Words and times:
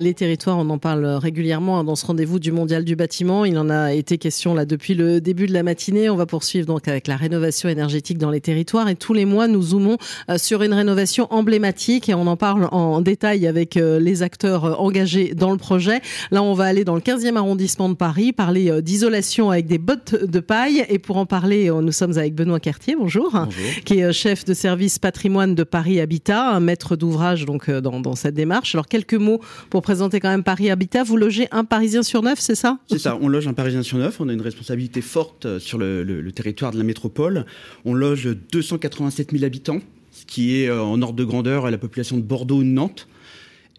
Les 0.00 0.14
territoires, 0.14 0.58
on 0.58 0.70
en 0.70 0.78
parle 0.78 1.04
régulièrement 1.04 1.80
hein, 1.80 1.84
dans 1.84 1.96
ce 1.96 2.06
rendez-vous 2.06 2.38
du 2.38 2.52
Mondial 2.52 2.84
du 2.84 2.94
bâtiment. 2.94 3.44
Il 3.44 3.58
en 3.58 3.68
a 3.68 3.92
été 3.92 4.16
question 4.16 4.54
là 4.54 4.64
depuis 4.64 4.94
le 4.94 5.20
début 5.20 5.48
de 5.48 5.52
la 5.52 5.64
matinée. 5.64 6.08
On 6.08 6.14
va 6.14 6.24
poursuivre 6.24 6.66
donc 6.66 6.86
avec 6.86 7.08
la 7.08 7.16
rénovation 7.16 7.68
énergétique 7.68 8.16
dans 8.16 8.30
les 8.30 8.40
territoires 8.40 8.88
et 8.88 8.94
tous 8.94 9.12
les 9.12 9.24
mois 9.24 9.48
nous 9.48 9.60
zoomons 9.60 9.96
euh, 10.30 10.38
sur 10.38 10.62
une 10.62 10.72
rénovation 10.72 11.26
emblématique 11.30 12.08
et 12.08 12.14
on 12.14 12.28
en 12.28 12.36
parle 12.36 12.68
en 12.70 13.00
détail 13.00 13.48
avec 13.48 13.76
euh, 13.76 13.98
les 13.98 14.22
acteurs 14.22 14.64
euh, 14.66 14.74
engagés 14.74 15.34
dans 15.34 15.50
le 15.50 15.56
projet. 15.56 16.00
Là, 16.30 16.44
on 16.44 16.54
va 16.54 16.66
aller 16.66 16.84
dans 16.84 16.94
le 16.94 17.00
15e 17.00 17.34
arrondissement 17.34 17.88
de 17.88 17.94
Paris, 17.94 18.32
parler 18.32 18.80
d'isolation 18.82 19.50
avec 19.50 19.66
des 19.66 19.78
bottes 19.78 20.14
de 20.14 20.38
paille 20.38 20.86
et 20.88 21.00
pour 21.00 21.16
en 21.16 21.26
parler, 21.26 21.70
nous 21.70 21.92
sommes 21.92 22.16
avec 22.16 22.36
Benoît 22.36 22.60
Cartier, 22.60 22.94
bonjour, 22.96 23.30
bonjour. 23.32 23.50
qui 23.84 23.98
est 23.98 24.12
chef 24.12 24.44
de 24.44 24.54
service 24.54 25.00
patrimoine 25.00 25.56
de 25.56 25.64
Paris 25.64 26.00
Habitat, 26.00 26.50
un 26.50 26.60
maître 26.60 26.94
d'ouvrage 26.94 27.46
donc 27.46 27.68
dans, 27.68 27.98
dans 27.98 28.14
cette 28.14 28.34
démarche. 28.34 28.76
Alors 28.76 28.86
quelques 28.86 29.14
mots 29.14 29.40
pour 29.70 29.82
présentez 29.88 30.20
quand 30.20 30.28
même 30.28 30.42
Paris 30.42 30.68
Habitat. 30.68 31.02
Vous 31.02 31.16
logez 31.16 31.48
un 31.50 31.64
Parisien 31.64 32.02
sur 32.02 32.20
neuf, 32.20 32.40
c'est 32.40 32.54
ça? 32.54 32.78
C'est 32.90 32.98
ça, 32.98 33.16
on 33.22 33.26
loge 33.26 33.48
un 33.48 33.54
Parisien 33.54 33.82
sur 33.82 33.96
neuf. 33.96 34.20
On 34.20 34.28
a 34.28 34.34
une 34.34 34.42
responsabilité 34.42 35.00
forte 35.00 35.46
euh, 35.46 35.58
sur 35.58 35.78
le, 35.78 36.30
territoire 36.30 36.72
de 36.72 36.76
la 36.76 36.84
métropole. 36.84 37.46
On 37.86 37.94
loge 37.94 38.28
287 38.52 39.30
000 39.32 39.44
habitants, 39.44 39.80
ce 40.12 40.26
qui 40.26 40.56
est 40.56 40.68
euh, 40.68 40.82
en 40.82 41.00
ordre 41.00 41.14
de 41.14 41.24
grandeur 41.24 41.64
à 41.64 41.70
la 41.70 41.78
population 41.78 42.18
de 42.18 42.22
Bordeaux 42.22 42.58
ou 42.58 42.64
de 42.64 42.68
Nantes. 42.68 43.08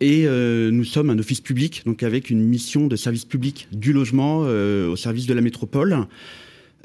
Et 0.01 0.23
euh, 0.25 0.71
nous 0.71 0.83
sommes 0.83 1.11
un 1.11 1.19
office 1.19 1.41
public, 1.41 1.83
donc 1.85 2.01
avec 2.01 2.31
une 2.31 2.41
mission 2.41 2.87
de 2.87 2.95
service 2.95 3.25
public 3.25 3.67
du 3.71 3.93
logement 3.93 4.39
au 4.39 4.95
service 4.95 5.27
de 5.27 5.35
la 5.35 5.41
métropole. 5.41 6.07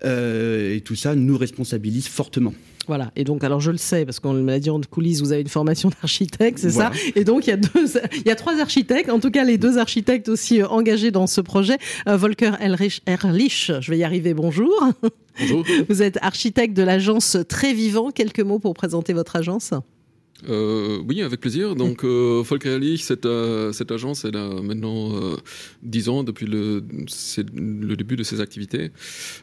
et 0.05 0.83
tout 0.85 0.97
ça 0.97 1.15
nous 1.15 1.39
responsabilise 1.39 2.09
fortement. 2.09 2.53
Voilà. 2.87 3.11
Et 3.17 3.25
donc, 3.25 3.45
alors 3.45 3.61
je 3.61 3.71
le 3.71 3.77
sais 3.77 4.05
parce 4.05 4.21
qu'on 4.21 4.33
me 4.33 4.51
l'a 4.51 4.59
dit 4.59 4.71
en 4.71 4.81
coulisses, 4.81 5.21
vous 5.21 5.33
avez 5.33 5.43
une 5.43 5.49
formation 5.49 5.91
d'architecte, 5.91 6.59
c'est 6.59 6.71
ça 6.71 6.91
Et 7.15 7.25
donc 7.25 7.47
il 7.47 7.51
y 7.51 7.53
a 7.53 7.57
deux, 7.57 7.87
il 8.17 8.27
y 8.27 8.31
a 8.31 8.37
trois 8.37 8.61
architectes, 8.61 9.11
en 9.11 9.21
tout 9.21 9.31
cas 9.31 9.45
les 9.45 9.59
deux 9.59 9.79
architectes 9.79 10.29
aussi 10.29 10.63
euh, 10.63 10.69
engagés 10.69 11.11
dans 11.11 11.27
ce 11.27 11.41
projet. 11.41 11.79
Euh, 12.09 12.17
Volker 12.17 12.53
Erlich, 12.61 13.73
je 13.81 13.91
vais 13.91 13.99
y 13.99 14.05
arriver. 14.05 14.35
Bonjour. 14.35 14.73
Bonjour. 15.41 15.65
Vous 15.89 16.03
êtes 16.03 16.19
architecte 16.23 16.77
de 16.77 16.83
l'agence 16.83 17.37
Très 17.49 17.73
Vivant. 17.73 18.11
Quelques 18.11 18.41
mots 18.41 18.59
pour 18.59 18.75
présenter 18.75 19.13
votre 19.13 19.37
agence? 19.37 19.73
Euh, 20.49 21.03
oui, 21.09 21.23
avec 21.23 21.41
plaisir. 21.41 21.75
Donc, 21.75 22.05
euh, 22.05 22.43
Volker 22.45 22.79
cette, 22.99 23.27
euh, 23.27 23.73
cette 23.73 23.91
agence, 23.91 24.25
elle 24.25 24.37
a 24.37 24.49
maintenant 24.61 25.13
10 25.83 26.09
ans 26.09 26.23
depuis 26.23 26.47
le, 26.47 26.81
début 26.81 28.17
de 28.17 28.23
ses 28.23 28.41
activités. 28.41 28.91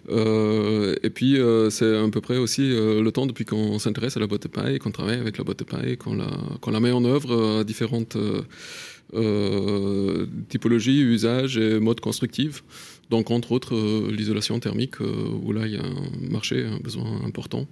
et 0.09 1.09
puis, 1.09 1.37
c'est 1.69 1.97
à 1.97 2.07
peu 2.09 2.21
près 2.21 2.37
aussi 2.37 2.69
le 2.69 3.09
temps 3.11 3.25
depuis 3.25 3.45
qu'on 3.45 3.79
s'intéresse 3.79 4.17
à 4.17 4.19
la 4.19 4.27
boîte 4.27 4.43
de 4.43 4.47
paille, 4.47 4.79
qu'on 4.79 4.91
travaille 4.91 5.19
avec 5.19 5.37
la 5.37 5.43
boîte 5.43 5.59
de 5.59 5.63
paille, 5.63 5.97
qu'on 5.97 6.15
la, 6.15 6.29
la 6.67 6.79
met 6.79 6.91
en 6.91 7.03
œuvre 7.05 7.59
à 7.59 7.63
différentes 7.63 8.17
typologies, 10.49 11.01
usages 11.01 11.57
et 11.57 11.79
modes 11.79 11.99
constructifs. 11.99 12.63
Donc, 13.09 13.31
entre 13.31 13.51
autres, 13.51 13.75
l'isolation 14.09 14.59
thermique, 14.59 14.99
où 14.99 15.51
là, 15.51 15.65
il 15.65 15.73
y 15.73 15.77
a 15.77 15.83
un 15.83 16.29
marché, 16.29 16.65
un 16.65 16.79
besoin 16.79 17.21
important. 17.25 17.67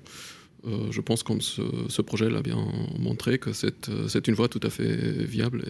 Euh, 0.68 0.88
je 0.92 1.02
pense 1.02 1.24
que 1.24 1.34
ce, 1.40 2.02
projet 2.02 2.30
l'a 2.30 2.42
bien 2.42 2.58
montré 2.98 3.38
que 3.38 3.52
c'est 3.54 4.28
une 4.28 4.34
voie 4.34 4.48
tout 4.48 4.60
à 4.64 4.70
fait 4.70 4.96
viable 5.24 5.64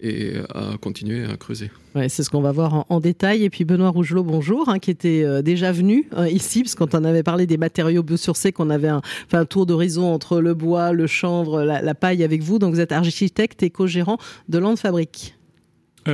et, 0.00 0.34
à 0.54 0.76
continuer 0.80 1.24
à 1.24 1.36
creuser. 1.36 1.70
C'est 2.08 2.22
ce 2.22 2.30
qu'on 2.30 2.40
va 2.40 2.52
voir 2.52 2.84
en, 2.88 3.00
détail. 3.00 3.44
Et 3.44 3.50
puis 3.50 3.64
Benoît 3.64 3.90
Rougelot, 3.90 4.24
bonjour, 4.24 4.68
hein, 4.68 4.78
qui 4.78 4.90
était 4.90 5.22
euh, 5.24 5.42
déjà 5.42 5.72
venu 5.72 6.08
euh, 6.16 6.28
ici, 6.28 6.62
parce 6.62 6.74
que 6.74 6.84
quand 6.84 6.94
avait 7.04 7.22
parlé 7.22 7.46
des 7.46 7.56
matériaux 7.56 8.02
biosourcés, 8.02 8.52
qu'on 8.52 8.70
avait 8.70 8.88
un, 8.88 9.02
un 9.32 9.44
tour 9.44 9.66
d'horizon 9.66 10.12
entre 10.12 10.40
le 10.40 10.54
bois, 10.54 10.92
le 10.92 11.06
chanvre, 11.06 11.62
la, 11.62 11.94
paille 11.94 12.24
avec 12.24 12.42
vous. 12.42 12.58
Donc 12.58 12.74
vous 12.74 12.80
êtes 12.80 12.92
architecte 12.92 13.62
et 13.62 13.70
co-gérant 13.70 14.18
de 14.48 14.58
Land 14.58 14.76
Fabrique. 14.76 15.36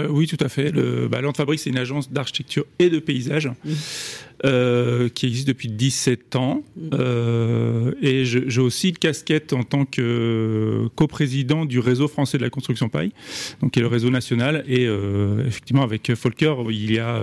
Oui, 0.08 0.26
tout 0.26 0.36
à 0.40 0.48
fait. 0.48 0.70
Le 0.70 1.08
bah, 1.08 1.20
Fabrique, 1.36 1.60
c'est 1.60 1.70
une 1.70 1.78
agence 1.78 2.10
d'architecture 2.10 2.64
et 2.78 2.90
de 2.90 2.98
paysage. 2.98 3.48
Mmh. 3.48 3.72
Euh, 4.46 5.10
qui 5.10 5.26
existe 5.26 5.46
depuis 5.48 5.68
17 5.68 6.34
ans. 6.36 6.62
Euh, 6.94 7.92
et 8.00 8.24
j'ai 8.24 8.60
aussi 8.60 8.88
une 8.88 8.96
casquette 8.96 9.52
en 9.52 9.64
tant 9.64 9.84
que 9.84 10.88
coprésident 10.94 11.66
du 11.66 11.78
réseau 11.78 12.08
français 12.08 12.38
de 12.38 12.42
la 12.42 12.48
construction 12.48 12.88
paille, 12.88 13.12
donc 13.60 13.72
qui 13.72 13.80
est 13.80 13.82
le 13.82 13.88
réseau 13.88 14.08
national. 14.08 14.64
Et 14.66 14.86
euh, 14.86 15.46
effectivement, 15.46 15.82
avec 15.82 16.14
Folker, 16.14 16.54
il 16.70 16.90
y 16.90 16.98
a 16.98 17.20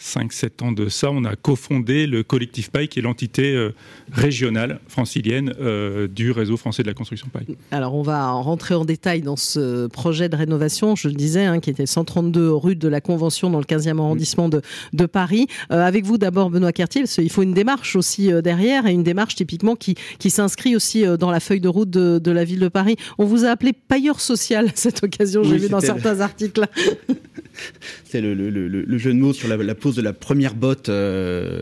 5-7 0.00 0.64
ans 0.64 0.72
de 0.72 0.88
ça, 0.88 1.10
on 1.10 1.24
a 1.24 1.34
cofondé 1.34 2.06
le 2.06 2.22
collectif 2.22 2.70
Paille, 2.70 2.88
qui 2.88 3.00
est 3.00 3.02
l'entité 3.02 3.54
euh, 3.54 3.74
régionale 4.12 4.80
francilienne 4.86 5.52
euh, 5.60 6.06
du 6.06 6.30
réseau 6.30 6.56
français 6.56 6.82
de 6.82 6.88
la 6.88 6.94
construction 6.94 7.28
Paille. 7.32 7.56
Alors, 7.72 7.94
on 7.94 8.02
va 8.02 8.30
rentrer 8.30 8.74
en 8.74 8.84
détail 8.84 9.22
dans 9.22 9.36
ce 9.36 9.88
projet 9.88 10.28
de 10.28 10.36
rénovation, 10.36 10.94
je 10.94 11.08
le 11.08 11.14
disais, 11.14 11.44
hein, 11.44 11.58
qui 11.58 11.70
était 11.70 11.86
132 11.86 12.52
rue 12.52 12.76
de 12.76 12.88
la 12.88 13.00
Convention 13.00 13.50
dans 13.50 13.58
le 13.58 13.64
15e 13.64 13.98
arrondissement 13.98 14.48
de, 14.48 14.62
de 14.92 15.06
Paris. 15.06 15.48
Euh, 15.72 15.82
avec 15.82 16.04
vous 16.04 16.16
d'abord, 16.16 16.50
Benoît 16.50 16.72
Cartier, 16.72 17.02
parce 17.02 17.16
qu'il 17.16 17.30
faut 17.30 17.42
une 17.42 17.54
démarche 17.54 17.96
aussi 17.96 18.30
derrière, 18.42 18.86
et 18.86 18.92
une 18.92 19.02
démarche 19.02 19.34
typiquement 19.34 19.74
qui, 19.74 19.96
qui 20.18 20.30
s'inscrit 20.30 20.76
aussi 20.76 21.04
dans 21.18 21.30
la 21.30 21.40
feuille 21.40 21.60
de 21.60 21.68
route 21.68 21.90
de, 21.90 22.18
de, 22.18 22.30
la 22.30 22.44
ville 22.44 22.60
de 22.60 22.68
Paris. 22.68 22.96
On 23.18 23.24
vous 23.24 23.44
a 23.44 23.48
appelé 23.48 23.72
pailleur 23.72 24.20
social 24.20 24.66
à 24.66 24.72
cette 24.74 25.02
occasion, 25.02 25.42
j'ai 25.42 25.56
vu 25.56 25.68
dans 25.68 25.80
certains 25.80 26.20
articles. 26.20 26.64
C'est 28.04 28.20
le, 28.20 28.34
le, 28.34 28.50
le, 28.68 28.98
jeu 28.98 29.12
de 29.12 29.18
mots 29.18 29.32
sur 29.32 29.48
la, 29.48 29.56
la 29.56 29.74
de 29.96 30.02
la 30.02 30.12
première 30.12 30.54
botte 30.54 30.88
euh, 30.88 31.60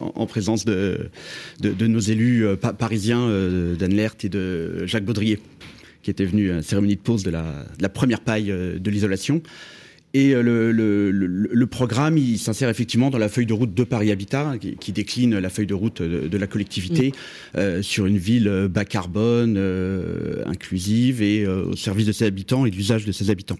en, 0.00 0.26
présence 0.26 0.64
de, 0.64 1.10
de, 1.60 1.86
nos 1.86 2.00
élus 2.00 2.46
euh, 2.46 2.56
parisiens, 2.56 3.22
euh, 3.22 3.76
d'Anne 3.76 3.94
Lert 3.94 4.16
et 4.24 4.28
de 4.28 4.86
Jacques 4.86 5.04
Baudrier, 5.04 5.38
qui 6.02 6.10
étaient 6.10 6.24
venus 6.24 6.50
à 6.50 6.54
la 6.56 6.62
cérémonie 6.62 6.96
de 6.96 7.00
pause 7.00 7.22
de 7.22 7.30
la, 7.30 7.66
la 7.80 7.88
première 7.88 8.20
paille 8.20 8.46
de 8.46 8.90
l'isolation. 8.90 9.42
Et 10.14 10.32
le, 10.32 10.72
le, 10.72 11.10
le, 11.10 11.66
programme, 11.66 12.16
il 12.16 12.38
s'insère 12.38 12.70
effectivement 12.70 13.10
dans 13.10 13.18
la 13.18 13.28
feuille 13.28 13.44
de 13.44 13.52
route 13.52 13.74
de 13.74 13.84
Paris 13.84 14.10
Habitat, 14.10 14.54
qui, 14.58 14.92
décline 14.92 15.38
la 15.38 15.50
feuille 15.50 15.66
de 15.66 15.74
route 15.74 16.00
de, 16.00 16.38
la 16.38 16.46
collectivité 16.46 17.12
mm. 17.54 17.82
sur 17.82 18.06
une 18.06 18.16
ville 18.16 18.68
bas 18.70 18.86
carbone, 18.86 19.58
inclusive 20.46 21.20
et 21.20 21.46
au 21.46 21.76
service 21.76 22.06
de 22.06 22.12
ses 22.12 22.24
habitants 22.24 22.64
et 22.64 22.70
de 22.70 22.76
l'usage 22.76 23.04
de 23.04 23.12
ses 23.12 23.28
habitants. 23.28 23.58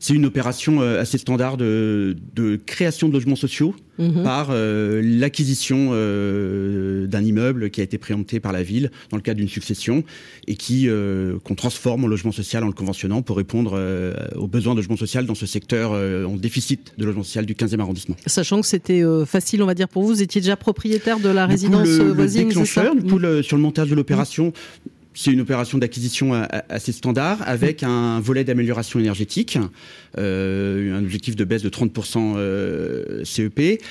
C'est 0.00 0.14
une 0.14 0.26
opération 0.26 0.80
euh, 0.80 1.00
assez 1.00 1.18
standard 1.18 1.56
de, 1.56 2.16
création 2.66 3.08
de 3.08 3.12
logements 3.12 3.36
sociaux 3.36 3.74
mhm. 3.98 4.22
par 4.22 4.48
euh, 4.50 5.00
l'acquisition 5.02 5.90
euh, 5.92 7.06
d'un 7.06 7.22
immeuble 7.22 7.70
qui 7.70 7.80
a 7.80 7.84
été 7.84 7.98
préempté 7.98 8.40
par 8.40 8.52
la 8.52 8.62
ville 8.62 8.90
dans 9.10 9.16
le 9.16 9.22
cadre 9.22 9.38
d'une 9.38 9.48
succession 9.48 10.04
et 10.46 10.54
qui 10.54 10.88
qu'on 11.44 11.54
transforme 11.54 12.04
en 12.04 12.06
logement 12.06 12.32
social 12.32 12.64
en 12.64 12.68
le 12.68 12.72
conventionnant 12.72 13.22
pour 13.22 13.36
répondre 13.36 13.78
aux 14.36 14.46
besoins 14.46 14.74
de 14.74 14.78
logement 14.78 14.96
social 14.96 15.26
dans 15.26 15.34
ce 15.34 15.46
secteur 15.46 15.92
en 15.92 16.36
déficit 16.36 16.94
de 16.96 17.04
logement 17.04 17.22
social 17.22 17.46
du 17.46 17.54
15e 17.54 17.80
arrondissement. 17.80 18.16
Sachant 18.26 18.60
que 18.60 18.66
c'était 18.66 19.02
facile, 19.26 19.62
on 19.62 19.66
va 19.66 19.74
dire 19.74 19.88
pour 19.88 20.02
vous, 20.02 20.08
vous 20.08 20.22
étiez 20.22 20.40
déjà 20.40 20.56
propriétaire 20.56 21.20
de 21.20 21.28
la 21.28 21.46
résidence 21.46 21.88
voisine, 21.88 22.48
le 22.48 23.42
sur 23.42 23.56
le 23.56 23.62
montage 23.62 23.90
de 23.90 23.94
l'opération, 23.94 24.52
c'est 25.18 25.32
une 25.32 25.40
opération 25.40 25.78
d'acquisition 25.78 26.32
assez 26.68 26.92
standard 26.92 27.38
avec 27.44 27.82
un 27.82 28.20
volet 28.20 28.44
d'amélioration 28.44 29.00
énergétique, 29.00 29.58
euh, 30.16 30.96
un 30.96 31.02
objectif 31.02 31.34
de 31.34 31.42
baisse 31.42 31.62
de 31.62 31.68
30% 31.68 32.34
euh, 32.36 33.24
CEP. 33.24 33.82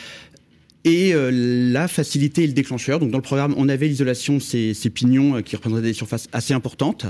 Et 0.85 1.13
euh, 1.13 1.29
la 1.33 1.89
facilité 1.89 2.45
et 2.45 2.47
le 2.47 2.53
déclencheur. 2.53 2.99
Donc 2.99 3.11
dans 3.11 3.17
le 3.17 3.23
programme, 3.23 3.53
on 3.57 3.67
avait 3.67 3.89
l'isolation 3.89 4.35
de 4.35 4.39
ces, 4.39 4.89
pignons 4.89 5.41
qui 5.41 5.57
représentaient 5.57 5.81
des 5.81 5.91
surfaces 5.91 6.29
assez 6.31 6.53
importantes. 6.53 7.05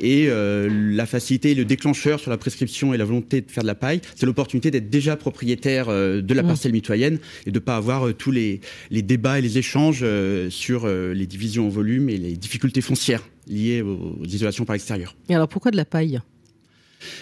Et 0.00 0.28
la 0.28 1.06
facilité, 1.06 1.54
le 1.54 1.64
déclencheur 1.64 2.20
sur 2.20 2.30
la 2.30 2.38
prescription 2.38 2.94
et 2.94 2.96
la 2.96 3.04
volonté 3.04 3.40
de 3.40 3.50
faire 3.50 3.62
de 3.62 3.66
la 3.66 3.74
paille, 3.74 4.00
c'est 4.16 4.26
l'opportunité 4.26 4.70
d'être 4.70 4.90
déjà 4.90 5.16
propriétaire 5.16 5.88
de 5.88 6.34
la 6.34 6.42
mmh. 6.42 6.46
parcelle 6.46 6.72
mitoyenne 6.72 7.18
et 7.46 7.50
de 7.50 7.58
ne 7.58 7.64
pas 7.64 7.76
avoir 7.76 8.14
tous 8.14 8.30
les, 8.30 8.60
les, 8.90 9.02
débats 9.02 9.38
et 9.38 9.42
les 9.42 9.58
échanges 9.58 10.04
sur 10.48 10.88
les 10.88 11.26
divisions 11.26 11.66
en 11.66 11.70
volume 11.70 12.08
et 12.08 12.16
les 12.16 12.36
difficultés 12.36 12.80
foncières 12.80 13.22
liées 13.50 13.82
aux, 13.82 14.24
isolations 14.24 14.64
par 14.64 14.74
l'extérieur. 14.74 15.14
Et 15.28 15.34
alors 15.34 15.48
pourquoi 15.48 15.70
de 15.70 15.76
la 15.76 15.84
paille? 15.84 16.20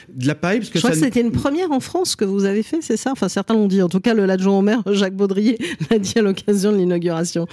De 0.08 0.26
la 0.26 0.34
paille 0.34 0.58
parce 0.58 0.70
que 0.70 0.78
je 0.78 0.84
crois 0.84 0.90
que 0.90 1.02
c'était 1.02 1.20
une 1.20 1.30
première 1.30 1.70
en 1.70 1.80
France 1.80 2.16
que 2.16 2.25
vous 2.25 2.44
avez 2.44 2.62
fait, 2.62 2.80
c'est 2.82 2.96
ça? 2.96 3.12
Enfin, 3.12 3.28
certains 3.28 3.54
l'ont 3.54 3.69
dit. 3.69 3.80
En 3.80 3.88
tout 3.88 4.00
cas, 4.00 4.12
le 4.12 4.26
l'adjoint 4.26 4.58
au 4.58 4.62
maire 4.62 4.82
Jacques 4.92 5.14
Baudrier 5.14 5.58
l'a 5.90 5.98
dit 5.98 6.14
à 6.19 6.22
l'occasion 6.22 6.72
de 6.72 6.78
l'inauguration. 6.78 7.46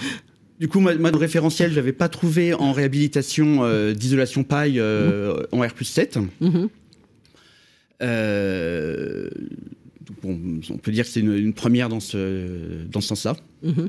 Du 0.58 0.68
coup, 0.68 0.80
moi, 0.80 0.94
de 0.94 1.16
référentiel, 1.16 1.72
j'avais 1.72 1.92
pas 1.92 2.08
trouvé 2.08 2.54
en 2.54 2.72
réhabilitation 2.72 3.64
euh, 3.64 3.92
d'isolation 3.92 4.42
paille 4.42 4.80
euh, 4.80 5.42
en 5.52 5.60
R 5.60 5.72
7. 5.82 6.18
Mhm. 6.40 6.68
Euh, 8.02 9.30
on 10.24 10.78
peut 10.78 10.92
dire 10.92 11.04
que 11.04 11.10
c'est 11.10 11.20
une, 11.20 11.52
première 11.52 11.88
dans 11.88 12.00
ce, 12.00 12.84
dans 12.86 13.00
ce 13.00 13.08
sens-là. 13.08 13.36
Mhm. 13.62 13.88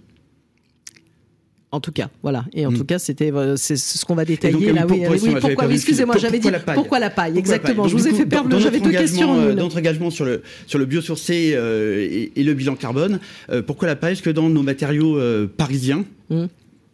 En 1.70 1.82
tout 1.82 1.92
cas, 1.92 2.10
voilà. 2.24 2.46
Et 2.54 2.66
en 2.66 2.72
mm. 2.72 2.78
tout 2.78 2.86
cas, 2.86 2.98
c'était 2.98 3.32
c'est 3.58 3.76
ce 3.76 4.06
qu'on 4.06 4.16
va 4.16 4.24
détailler 4.24 4.72
là. 4.72 4.86
oui, 4.88 5.36
pourquoi 5.42 5.70
Excusez-moi, 5.70 6.16
j'avais 6.18 6.40
dit 6.40 6.50
pourquoi 6.74 7.00
la 7.00 7.10
paille 7.10 7.38
Exactement. 7.38 7.88
je 7.88 7.96
vous 7.96 8.08
ai 8.08 8.14
fait 8.14 8.26
perdre. 8.26 8.58
J'avais 8.60 8.80
deux 8.80 8.92
questions. 8.92 9.38
Euh, 9.38 9.54
dans 9.54 9.64
notre 9.64 9.78
engagement 9.78 10.10
sur 10.10 10.26
le 10.26 10.42
sur 10.66 10.80
le 10.80 10.86
biosourcé 10.86 11.52
euh, 11.54 12.30
et, 12.36 12.44
le 12.44 12.54
bilan 12.54 12.76
carbone, 12.76 13.20
euh, 13.50 13.62
pourquoi 13.62 13.88
la 13.88 13.96
paille 13.96 14.14
Parce 14.14 14.22
que 14.22 14.30
dans 14.30 14.50
nos 14.50 14.64
matériaux 14.64 15.20
parisiens. 15.58 16.06
Mm. 16.30 16.46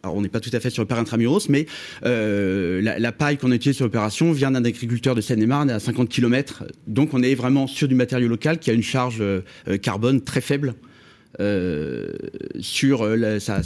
Alors, 0.02 0.16
on 0.16 0.20
n'est 0.20 0.28
pas 0.28 0.40
tout 0.40 0.50
à 0.52 0.60
fait 0.60 0.68
sur 0.68 0.82
le 0.82 0.86
père 0.86 0.98
intramuros, 0.98 1.48
mais 1.48 1.66
la, 2.02 3.12
paille 3.12 3.38
qu'on 3.38 3.52
a 3.52 3.54
utilisée 3.54 3.76
sur 3.76 3.86
l'opération 3.86 4.32
vient 4.32 4.50
d'un 4.50 4.64
agriculteur 4.64 5.14
de 5.14 5.22
Seine-et-Marne 5.22 5.70
à 5.70 5.78
50 5.78 6.10
km. 6.10 6.64
Donc, 6.86 7.14
on 7.14 7.22
est 7.22 7.34
vraiment 7.34 7.66
sur 7.66 7.88
du 7.88 7.94
matériau 7.94 8.28
local 8.28 8.58
qui 8.58 8.70
a 8.70 8.74
une 8.74 8.82
charge 8.82 9.22
carbone 9.80 10.20
très 10.20 10.42
faible. 10.42 10.74
Euh, 11.40 12.06
sur 12.60 13.02
euh, 13.02 13.40
sa, 13.40 13.62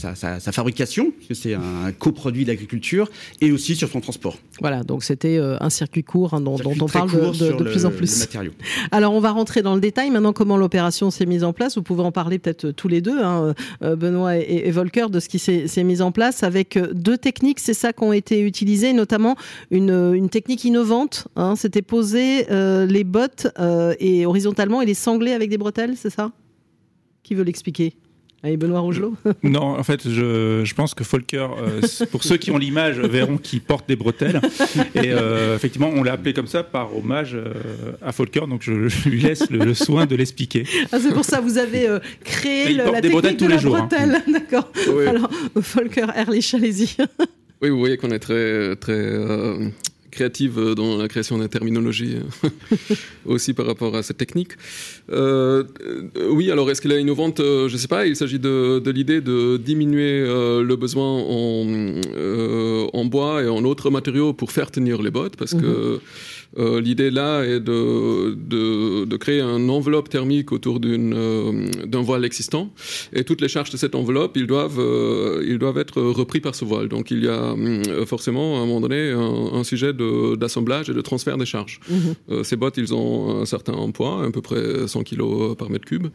fabrication, 0.52 1.10
parce 1.10 1.28
que 1.28 1.34
c'est 1.34 1.52
un 1.52 1.92
coproduit 1.98 2.46
d'agriculture, 2.46 3.10
et 3.42 3.52
aussi 3.52 3.76
sur 3.76 3.90
son 3.90 4.00
transport. 4.00 4.38
Voilà, 4.60 4.84
donc 4.84 5.04
c'était 5.04 5.36
euh, 5.36 5.58
un 5.60 5.68
circuit 5.68 6.02
court 6.02 6.32
hein, 6.32 6.40
dont, 6.40 6.56
on 6.56 6.86
parle 6.86 7.10
de, 7.10 7.62
plus 7.64 7.84
en 7.84 7.90
plus. 7.90 8.26
Alors 8.90 9.12
on 9.12 9.20
va 9.20 9.32
rentrer 9.32 9.60
dans 9.60 9.74
le 9.74 9.82
détail 9.82 10.10
maintenant 10.10 10.32
comment 10.32 10.56
l'opération 10.56 11.10
s'est 11.10 11.26
mise 11.26 11.44
en 11.44 11.52
place? 11.52 11.76
Vous 11.76 11.82
pouvez 11.82 12.02
en 12.02 12.12
parler 12.12 12.38
peut-être 12.38 12.70
tous 12.70 12.88
les 12.88 13.02
deux, 13.02 13.20
hein, 13.20 13.54
Benoît 13.82 14.38
et, 14.38 14.70
Volker, 14.70 15.10
de 15.10 15.20
ce 15.20 15.28
qui 15.28 15.38
s'est 15.38 15.84
mis 15.84 16.00
en 16.00 16.10
place 16.10 16.42
avec 16.42 16.78
deux 16.94 17.18
techniques, 17.18 17.60
c'est 17.60 17.74
ça 17.74 17.92
qui 17.92 18.02
ont 18.02 18.14
été 18.14 18.40
utilisées, 18.40 18.94
notamment 18.94 19.36
une, 19.70 20.28
technique 20.30 20.64
innovante. 20.64 21.28
Hein, 21.36 21.54
c'était 21.56 21.82
poser 21.82 22.46
les 22.48 23.04
bottes 23.04 23.48
et 24.00 24.24
horizontalement 24.24 24.80
et 24.80 24.86
les 24.86 24.94
sangler 24.94 25.32
avec 25.32 25.50
des 25.50 25.58
bretelles, 25.58 25.94
c'est 25.96 26.10
ça? 26.10 26.30
Qui 27.28 27.34
veut 27.34 27.44
l'expliquer 27.44 27.92
Allez, 28.42 28.56
Benoît 28.56 28.80
Rougelot 28.80 29.14
Non, 29.42 29.76
en 29.76 29.82
fait, 29.82 30.08
je, 30.08 30.74
pense 30.74 30.94
que 30.94 31.04
Folker, 31.04 31.48
euh, 31.58 31.80
pour 32.10 32.22
ceux 32.22 32.36
qui 32.38 32.50
ont 32.52 32.56
l'image, 32.56 33.00
verront 33.00 33.36
qu'il 33.36 33.60
porte 33.60 33.86
des 33.86 33.96
bretelles. 33.96 34.40
Et 34.94 35.10
euh, 35.12 35.56
effectivement, 35.56 35.90
on 35.92 36.04
l'a 36.04 36.12
appelé 36.12 36.32
comme 36.32 36.46
ça 36.46 36.62
par 36.62 36.96
hommage 36.96 37.34
euh, 37.34 37.52
à 38.00 38.12
Folker, 38.12 38.46
donc 38.48 38.62
je, 38.62 39.08
lui 39.08 39.20
laisse 39.20 39.50
le, 39.50 39.74
soin 39.74 40.06
de 40.06 40.14
l'expliquer. 40.14 40.64
Ah, 40.92 40.98
c'est 41.00 41.12
pour 41.12 41.24
ça, 41.24 41.40
vous 41.40 41.58
avez 41.58 41.88
créé 42.24 42.72
le, 42.72 42.84
la 42.84 43.00
des 43.00 43.10
technique 43.10 43.32
de 43.32 43.44
tous 43.44 43.50
les 43.50 43.58
jours, 43.58 43.76
hein. 43.76 43.88
bretelle. 43.90 44.22
D'accord. 44.32 44.70
Alors, 45.06 45.28
Folker 45.60 46.06
Erlich, 46.16 46.54
allez-y. 46.54 46.96
Oui, 47.60 47.68
vous 47.68 47.78
voyez 47.78 47.96
qu'on 47.96 48.10
est 48.10 48.20
très, 48.20 48.76
très 48.76 49.18
créative 50.10 50.58
euh, 50.58 50.74
dans 50.74 50.96
la 50.96 51.08
création 51.08 51.38
des 51.38 51.48
terminologies 51.48 52.16
euh, 52.16 52.48
aussi 53.26 53.52
par 53.52 53.66
rapport 53.66 53.94
à 53.96 54.02
cette 54.02 54.16
technique. 54.16 54.52
Euh, 55.10 55.64
oui, 56.30 56.50
alors 56.50 56.70
est-ce 56.70 56.80
qu'elle 56.80 56.92
est 56.92 57.00
innovante? 57.00 57.38
Je 57.38 57.72
ne 57.72 57.78
sais 57.78 57.88
pas. 57.88 58.06
Il 58.06 58.16
s'agit 58.16 58.38
de, 58.38 58.82
l'idée 58.90 59.20
de 59.20 59.56
diminuer 59.56 60.20
le 60.20 60.76
besoin 60.76 61.04
en, 61.06 61.97
en, 62.98 63.04
bois 63.04 63.42
et 63.42 63.48
en 63.48 63.64
autres 63.64 63.90
matériaux 63.90 64.32
pour 64.32 64.52
faire 64.52 64.70
tenir 64.70 65.02
les 65.02 65.10
bottes, 65.10 65.36
parce 65.36 65.54
que 65.54 65.94
mhm. 65.94 66.00
Euh, 66.56 66.80
l'idée 66.80 67.10
là 67.10 67.42
est 67.44 67.60
de, 67.60 68.34
de, 68.34 69.16
créer 69.16 69.42
une 69.42 69.68
enveloppe 69.68 70.08
thermique 70.08 70.50
autour 70.50 70.80
euh, 70.82 71.68
d'un 71.84 72.00
voile 72.00 72.24
existant 72.24 72.70
et 73.12 73.24
toutes 73.24 73.40
les 73.40 73.48
charges 73.48 73.70
de 73.70 73.76
cette 73.76 73.94
enveloppe, 73.94 74.36
ils 74.36 74.46
doivent, 74.46 74.78
euh, 74.78 75.44
ils 75.46 75.58
doivent 75.58 75.78
être 75.78 76.00
repris 76.00 76.40
par 76.40 76.54
ce 76.54 76.64
voile. 76.64 76.88
Donc 76.88 77.10
il 77.10 77.24
y 77.24 77.28
a 77.28 77.54
forcément 78.06 78.58
à 78.58 78.62
un 78.62 78.66
moment 78.66 78.80
donné 78.80 79.10
un, 79.10 79.64
sujet 79.64 79.92
d'assemblage 79.92 80.88
et 80.88 80.94
de 80.94 81.00
transfert 81.00 81.36
des 81.36 81.44
charges. 81.44 81.80
Mhm. 81.90 82.44
ces 82.44 82.56
bottes, 82.56 82.76
ils 82.78 82.94
ont 82.94 83.42
un 83.42 83.44
certain 83.44 83.90
poids, 83.90 84.24
à 84.24 84.30
peu 84.30 84.40
près 84.40 84.86
100 84.86 85.02
kg 85.02 85.54
par 85.58 85.68
mètre 85.68 85.84
cube, 85.84 86.06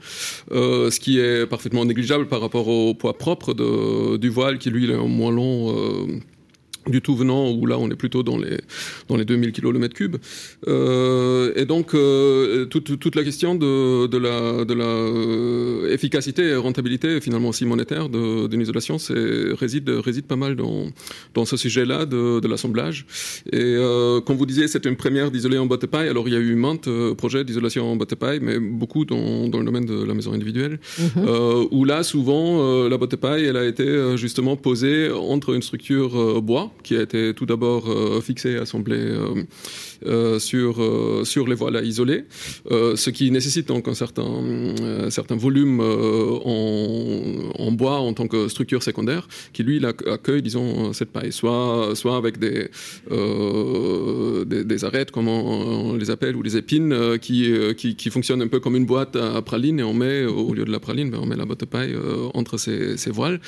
ce 0.51 0.99
qui 0.99 1.19
est 1.19 1.45
parfaitement 1.45 1.85
négligeable 1.85 2.27
par 2.27 2.41
rapport 2.41 2.67
au 2.67 2.93
poids 2.95 3.17
propre 3.17 3.53
de, 3.53 4.17
du 4.17 4.29
voile 4.29 4.57
qui 4.57 4.69
lui 4.71 4.89
est 4.89 4.95
moins 4.95 5.31
long 5.31 6.07
du 6.87 7.01
tout 7.01 7.15
venant, 7.15 7.51
où 7.51 7.65
là 7.65 7.77
on 7.77 7.89
est 7.89 7.95
plutôt 7.95 8.23
dans 8.23 8.37
les, 8.37 8.59
dans 9.07 9.15
les 9.15 9.25
2000 9.25 9.51
kg 9.51 9.71
le 9.71 9.79
mètre 9.79 9.95
cube. 9.95 10.17
Euh, 10.67 11.53
et 11.55 11.65
donc 11.65 11.93
euh, 11.93 12.65
toute, 12.65 12.99
toute, 12.99 13.15
la 13.15 13.23
question 13.23 13.55
de, 13.55 14.07
de 14.07 14.17
la, 14.17 14.65
de 14.65 14.73
la 14.73 14.85
euh, 14.85 15.93
efficacité 15.93 16.43
et 16.43 16.55
rentabilité 16.55 17.21
finalement 17.21 17.49
aussi 17.49 17.65
monétaire 17.65 18.09
d'une 18.09 18.61
isolation 18.61 18.97
réside, 19.59 19.89
réside 19.89 20.25
pas 20.25 20.35
mal 20.35 20.55
dans, 20.55 20.87
dans 21.33 21.45
ce 21.45 21.57
sujet-là 21.57 22.05
de, 22.05 22.39
de 22.39 22.47
l'assemblage. 22.47 23.05
Et 23.51 23.59
euh, 23.61 24.21
comme 24.21 24.37
vous 24.37 24.45
disiez, 24.45 24.67
c'est 24.67 24.85
une 24.85 24.95
première 24.95 25.31
d'isoler 25.31 25.57
en 25.57 25.65
botte 25.65 25.85
paille. 25.87 26.09
Alors 26.09 26.27
il 26.27 26.33
y 26.33 26.37
a 26.37 26.39
eu 26.39 26.55
maintes 26.55 26.87
euh, 26.87 27.15
projets 27.15 27.43
d'isolation 27.43 27.91
en 27.91 27.95
botte 27.95 28.15
paille, 28.15 28.39
mais 28.41 28.59
beaucoup 28.59 29.05
dans, 29.05 29.47
dans, 29.47 29.59
le 29.59 29.65
domaine 29.65 29.85
de 29.85 30.03
la 30.03 30.13
maison 30.13 30.33
individuelle, 30.33 30.79
mhm. 30.99 31.67
où 31.71 31.85
là 31.85 32.03
souvent 32.03 32.87
la 32.87 32.97
botte 32.97 33.15
paille 33.15 33.45
elle 33.45 33.57
a 33.57 33.65
été 33.65 34.17
justement 34.17 34.55
posée 34.55 35.11
entre 35.11 35.53
une 35.53 35.61
structure 35.61 36.41
bois 36.41 36.72
qui 36.83 36.95
a 36.97 37.01
été 37.01 37.33
tout 37.33 37.45
d'abord 37.45 37.89
euh, 37.89 38.21
fixé, 38.21 38.57
assemblé 38.57 38.97
euh, 38.97 39.43
euh, 40.05 40.39
sur, 40.39 40.75
sur 41.25 41.47
les 41.47 41.55
voiles 41.55 41.77
à 41.77 41.81
isoler, 41.81 42.25
ce 42.69 43.09
qui 43.09 43.31
nécessite 43.31 43.67
donc 43.67 43.87
un 43.87 43.93
certain, 43.93 44.25
certain 45.09 45.35
volume 45.35 45.79
en, 45.79 47.51
en, 47.57 47.71
bois 47.71 47.99
en 47.99 48.13
tant 48.13 48.27
que 48.27 48.47
structure 48.49 48.83
secondaire, 48.83 49.27
qui 49.53 49.63
lui 49.63 49.81
accueille, 49.85 50.41
disons, 50.41 50.93
cette 50.93 51.11
paille, 51.11 51.31
soit, 51.31 51.91
soit 51.95 52.17
avec 52.17 52.37
des, 52.37 52.69
des, 54.45 54.85
arêtes, 54.85 55.11
comme 55.11 55.27
on, 55.27 55.95
les 55.95 56.09
appelle, 56.09 56.35
ou 56.35 56.43
des 56.43 56.57
épines, 56.57 57.17
qui, 57.19 57.53
qui, 57.77 57.95
qui, 57.95 58.09
fonctionnent 58.09 58.41
un 58.41 58.47
peu 58.47 58.59
comme 58.59 58.75
une 58.75 58.85
boîte 58.85 59.15
à 59.15 59.41
praline, 59.41 59.79
et 59.79 59.83
on 59.83 59.93
met, 59.93 60.25
au 60.25 60.53
lieu 60.53 60.65
de 60.65 60.71
la 60.71 60.79
praline, 60.79 61.09
ben, 61.09 61.19
on 61.21 61.25
met 61.25 61.37
la 61.37 61.45
botte 61.45 61.61
de 61.61 61.65
paille 61.65 61.95
entre 62.33 62.57
ces, 62.57 62.97
ces 62.97 63.11
voiles. 63.11 63.39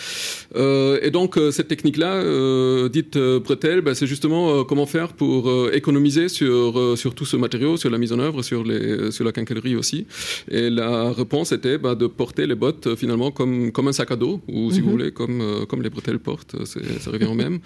et 0.55 1.11
donc, 1.11 1.37
cette 1.51 1.67
technique-là, 1.67 2.87
dite 2.89 3.14
bretelles, 3.17 3.81
bah, 3.81 3.95
c'est 3.95 4.07
justement 4.07 4.49
euh, 4.49 4.63
comment 4.63 4.85
faire 4.85 5.13
pour 5.13 5.49
euh, 5.49 5.71
économiser 5.73 6.29
sur, 6.29 6.79
euh, 6.79 6.95
sur 6.95 7.13
tout 7.15 7.25
ce 7.25 7.37
matériau, 7.37 7.77
sur 7.77 7.89
la 7.89 7.97
mise 7.97 8.13
en 8.13 8.19
œuvre, 8.19 8.41
sur, 8.41 8.63
les, 8.63 9.11
sur 9.11 9.25
la 9.25 9.31
quincaillerie 9.31 9.75
aussi. 9.75 10.05
Et 10.49 10.69
la 10.69 11.11
réponse 11.11 11.51
était 11.51 11.77
bah, 11.77 11.95
de 11.95 12.07
porter 12.07 12.47
les 12.47 12.55
bottes 12.55 12.95
finalement 12.95 13.31
comme, 13.31 13.71
comme 13.71 13.87
un 13.87 13.93
sac 13.93 14.11
à 14.11 14.15
dos, 14.15 14.41
ou 14.47 14.71
si 14.71 14.79
vous 14.79 14.87
mhm. 14.87 14.91
voulez, 14.91 15.11
comme, 15.11 15.65
comme 15.67 15.81
les 15.81 15.89
bretelles 15.89 16.19
portent, 16.19 16.55
ça 16.65 17.11
revient 17.11 17.25
au 17.25 17.33
même. 17.33 17.59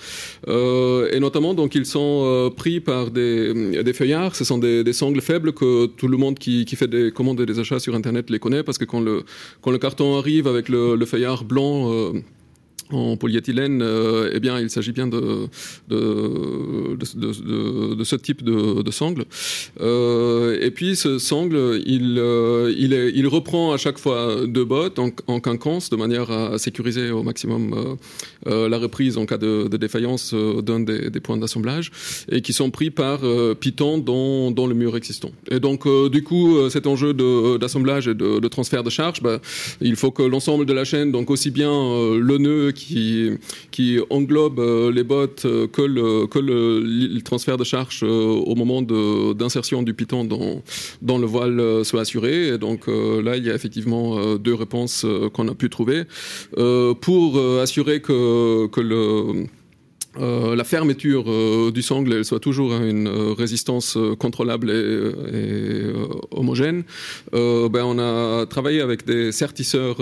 et 0.48 1.20
notamment, 1.20 1.54
donc, 1.54 1.76
ils 1.76 1.86
sont 1.86 2.52
pris 2.56 2.80
par 2.80 3.12
des, 3.12 3.84
des 3.84 3.94
feuillards, 3.94 4.36
ce 4.36 4.44
sont 4.44 4.58
des, 4.58 4.84
des, 4.84 4.94
sangles 4.94 5.22
faibles 5.22 5.54
que 5.54 5.86
tout 5.86 6.08
le 6.08 6.18
monde 6.18 6.38
qui, 6.38 6.66
qui 6.66 6.76
fait 6.76 6.88
des 6.88 7.12
commandes 7.12 7.40
et 7.42 7.46
des 7.46 7.60
achats 7.60 7.80
sur 7.80 7.96
Internet 7.96 8.30
les 8.30 8.40
connaît, 8.40 8.64
parce 8.64 8.78
que 8.78 8.86
quand 8.86 9.02
le, 9.02 9.24
quand 9.62 9.72
le 9.72 9.78
carton 9.78 10.18
arrive 10.18 10.48
avec 10.48 10.70
le, 10.70 10.96
le 10.96 11.06
feuillard 11.06 11.44
blanc, 11.44 12.14
en 12.92 13.18
polyéthylène, 13.18 13.82
euh, 13.82 14.32
eh 14.34 14.40
bien, 14.40 14.60
il 14.60 14.70
s'agit 14.70 14.92
bien 14.92 15.08
de, 15.08 15.48
de, 15.90 16.98
de, 16.98 17.96
de, 17.96 18.04
ce 18.04 18.16
type 18.16 18.44
de, 18.44 18.82
de 18.82 18.92
sangle. 18.92 19.26
Euh, 19.80 20.58
et 20.62 20.72
puis, 20.72 20.96
ce 20.96 21.20
sangle, 21.20 21.82
il, 21.86 22.18
euh, 22.18 22.74
il, 22.78 22.94
est, 22.94 23.12
il, 23.14 23.28
reprend 23.28 23.74
à 23.74 23.78
chaque 23.78 24.00
fois 24.00 24.48
deux 24.48 24.66
bottes 24.66 24.98
en, 24.98 25.12
en 25.28 25.40
quinconce 25.40 25.90
de 25.90 25.96
manière 25.96 26.32
à 26.32 26.58
sécuriser 26.58 27.12
au 27.12 27.22
maximum 27.22 27.98
euh, 28.48 28.68
la 28.68 28.78
reprise 28.78 29.18
en 29.18 29.26
cas 29.26 29.38
de, 29.38 29.68
défaillance 29.78 30.34
d'un 30.34 30.80
des, 30.80 31.10
des, 31.10 31.20
points 31.20 31.38
d'assemblage 31.38 31.92
et 32.32 32.42
qui 32.42 32.54
sont 32.54 32.72
pris 32.72 32.90
par 32.90 33.22
Python 33.60 33.98
dans, 33.98 34.52
dans 34.52 34.68
le 34.68 34.74
mur 34.74 34.98
existant. 34.98 35.32
Et 35.50 35.60
donc, 35.60 35.88
du 36.12 36.24
coup, 36.24 36.70
cet 36.70 36.88
enjeu 36.88 37.14
d'assemblage 37.58 38.08
et 38.08 38.16
de, 38.16 38.48
transfert 38.48 38.84
de 38.84 38.90
charge, 38.90 39.22
bah, 39.22 39.40
il 39.80 39.96
faut 39.96 40.12
que 40.12 40.24
l'ensemble 40.24 40.66
de 40.66 40.74
la 40.74 40.84
chaîne, 40.84 41.12
donc 41.12 41.30
aussi 41.30 41.52
bien 41.52 41.70
le 41.70 42.38
nœud 42.38 42.72
qui, 42.80 44.00
englobe 44.10 44.60
euh, 44.60 44.92
les 44.92 45.06
euh, 45.10 45.68
que, 45.68 45.82
le, 45.82 46.28
le, 46.42 47.22
transfert 47.22 47.58
de 47.58 47.64
charge 47.64 48.02
euh, 48.04 48.08
au 48.08 48.56
moment 48.56 48.82
d'insertion 48.82 49.84
du 49.84 49.94
Python 49.94 50.24
dans, 50.24 50.62
dans 51.02 51.18
le 51.18 51.26
voile 51.26 51.86
soit 51.86 52.02
assuré. 52.02 52.50
Et 52.50 52.58
donc 52.58 52.88
là, 52.88 53.38
il 53.38 53.46
y 53.46 53.52
a 53.52 53.56
effectivement 53.56 54.36
deux 54.36 54.54
réponses 54.54 55.06
qu'on 55.34 55.48
a 55.48 55.56
pu 55.56 55.70
trouver. 55.70 56.04
pour 57.02 57.40
assurer 57.62 58.02
que, 58.02 58.68
que 58.68 58.82
le 58.82 59.46
euh, 60.18 60.56
la 60.56 60.64
fermeture 60.64 61.26
euh, 61.28 61.72
du 61.72 61.84
sangle 61.84 62.14
elle 62.14 62.26
soit 62.26 62.40
toujours 62.40 62.74
à 62.74 62.78
une 62.78 63.08
euh, 63.08 63.34
résistance 63.34 63.96
contrôlable 64.18 64.72
et, 64.72 65.94
homogène, 66.32 66.84
ben 67.32 67.84
on 67.84 68.00
a 68.00 68.46
travaillé 68.48 68.82
avec 68.82 69.06
des 69.06 69.32
sertisseurs 69.32 69.98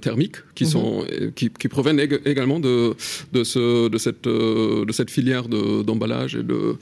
thermiques 0.00 0.36
qui, 0.54 0.64
mhm. 0.64 0.70
sont, 0.70 1.04
qui, 1.34 1.50
qui 1.50 1.68
proviennent 1.68 2.00
également 2.00 2.58
de, 2.58 2.94
de, 3.32 3.44
ce, 3.44 3.88
de, 3.88 3.98
cette, 3.98 4.24
de 4.24 4.92
cette 4.92 5.10
filière 5.10 5.48
d'emballage 5.48 6.34
et 6.34 6.42
de, 6.42 6.76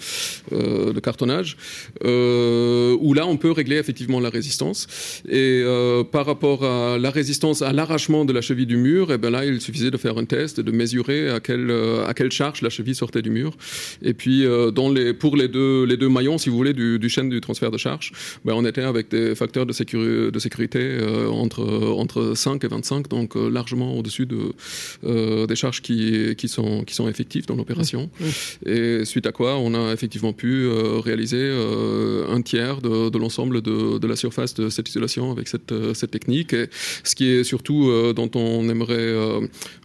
de 0.51 1.01
cartonnage, 1.01 1.57
où 2.03 3.15
là 3.15 3.27
on 3.27 3.37
peut 3.37 3.51
régler 3.51 3.77
effectivement 3.77 4.21
la 4.21 4.31
résistance. 4.31 4.87
Et 5.29 5.63
par 6.11 6.27
rapport 6.27 6.65
à 6.65 6.99
la 6.99 7.11
résistance 7.11 7.63
à 7.63 7.73
l'arrachement 7.73 8.25
de 8.25 8.33
la 8.33 8.41
cheville 8.41 8.67
du 8.67 8.77
mur, 8.77 9.13
et 9.13 9.19
ben 9.19 9.31
là 9.31 9.45
il 9.45 9.61
suffisait 9.61 9.91
de 9.91 9.99
faire 9.99 10.19
un 10.19 10.25
test 10.25 10.59
et 10.59 10.63
de 10.63 10.71
mesurer 10.71 11.31
à 11.31 11.41
quelle, 11.41 11.71
à 12.07 12.15
quelle 12.15 12.33
charge 12.33 12.63
la 12.63 12.71
cheville 12.73 12.95
sortait 12.95 13.23
du 13.23 13.31
mur. 13.31 13.53
Et 14.03 14.15
puis, 14.15 14.45
dans 14.75 14.91
les, 14.91 15.15
pour 15.15 15.37
les 15.37 15.49
deux, 15.49 15.85
les 15.85 15.97
deux 15.97 16.09
maillons, 16.09 16.39
si 16.39 16.49
vous 16.49 16.57
voulez, 16.57 16.73
du, 16.73 16.99
du 16.99 17.09
chaîne 17.09 17.29
du 17.29 17.41
transfert 17.41 17.71
de 17.71 17.79
charge, 17.79 18.13
ben, 18.45 18.55
on 18.55 18.65
était 18.65 18.83
avec 18.83 19.11
des 19.11 19.35
facteurs 19.35 19.67
de, 19.67 19.73
sécurité, 19.73 20.31
de 20.31 20.39
sécurité 20.39 20.99
entre, 21.31 21.63
entre 21.97 22.35
5 22.35 22.65
et 22.65 22.69
25, 22.69 23.09
donc 23.09 23.35
largement 23.35 23.97
au-dessus 23.99 24.27
de, 24.27 25.47
des 25.47 25.57
charges 25.57 25.83
qui, 25.83 26.35
qui, 26.37 26.49
sont, 26.49 26.85
qui 26.85 26.95
sont 26.95 27.09
effectives 27.09 27.47
dans 27.47 27.57
l'opération. 27.57 28.11
Et 28.67 29.05
suite 29.05 29.27
à 29.27 29.33
quoi, 29.33 29.57
on 29.57 29.75
a 29.75 29.93
effectivement 29.93 30.33
pu 30.33 30.69
réaliser 30.69 31.51
un 32.29 32.41
tiers 32.43 32.81
de, 32.81 33.11
de 33.11 33.19
l'ensemble 33.19 33.63
de, 33.63 33.99
de, 33.99 34.07
la 34.07 34.17
surface 34.17 34.55
de 34.55 34.69
cette 34.69 34.89
isolation 34.89 35.31
avec 35.31 35.49
cette, 35.49 35.73
cette 35.95 36.11
technique. 36.11 36.53
Et 36.53 36.67
ce 37.05 37.15
qui 37.15 37.29
est 37.29 37.45
surtout 37.45 37.91
dont 38.15 38.31
on 38.35 38.69
aimerait 38.69 39.15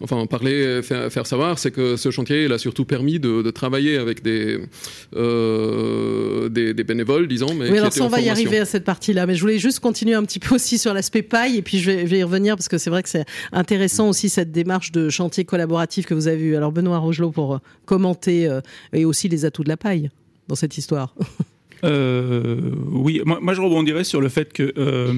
enfin 0.02 0.26
parler, 0.26 0.82
faire, 0.84 1.12
faire 1.12 1.26
savoir, 1.28 1.60
c'est 1.60 1.72
que 1.72 1.96
ce 1.96 2.12
chantier 2.12 2.46
il 2.46 2.52
a 2.54 2.58
surtout 2.68 2.84
permis 2.84 3.18
de, 3.18 3.42
de 3.42 3.50
travailler 3.50 3.96
avec 3.96 4.22
des, 4.22 4.60
euh, 5.16 6.50
des, 6.50 6.74
des, 6.74 6.84
bénévoles, 6.84 7.30
disons. 7.30 7.54
Mais 7.54 7.72
oui, 7.72 7.78
alors 7.78 7.94
ça, 7.94 8.04
on 8.04 8.10
va 8.10 8.20
y 8.20 8.28
arriver 8.28 8.60
à 8.60 8.66
cette 8.66 8.84
partie-là. 8.84 9.26
Mais 9.26 9.36
je 9.36 9.42
voulais 9.42 9.58
juste 9.58 9.80
continuer 9.80 10.16
un 10.16 10.24
petit 10.24 10.40
peu 10.40 10.56
aussi 10.56 10.78
sur 10.78 10.94
l'aspect 10.94 11.22
paille, 11.22 11.56
et 11.56 11.62
puis 11.62 11.80
je 11.80 11.90
vais, 11.90 12.02
je 12.02 12.08
vais, 12.08 12.20
y 12.20 12.24
revenir 12.24 12.58
parce 12.58 12.68
que 12.68 12.78
c'est 12.78 12.90
vrai 12.90 13.04
que 13.04 13.10
c'est 13.10 13.24
intéressant 13.54 14.10
aussi 14.10 14.28
cette 14.28 14.52
démarche 14.52 14.92
de 14.92 15.08
chantier 15.08 15.46
collaboratif 15.46 16.06
que 16.08 16.14
vous 16.14 16.28
avez 16.28 16.36
vu. 16.36 16.58
Alors 16.58 16.74
Benoît 16.74 16.98
Rogelot 16.98 17.32
pour 17.32 17.62
commenter 17.86 18.50
euh, 18.50 18.60
et 18.92 19.06
aussi 19.06 19.30
les 19.30 19.46
atouts 19.46 19.64
de 19.64 19.70
la 19.70 19.78
paille 19.78 20.10
dans 20.50 20.56
cette 20.56 20.78
histoire. 20.78 21.16
Euh, 21.84 22.72
oui, 22.92 23.22
moi, 23.26 23.40
moi, 23.42 23.54
je 23.54 23.62
rebondirais 23.62 24.04
sur 24.04 24.22
le 24.22 24.30
fait 24.30 24.54
que 24.54 24.74
euh, 24.78 25.14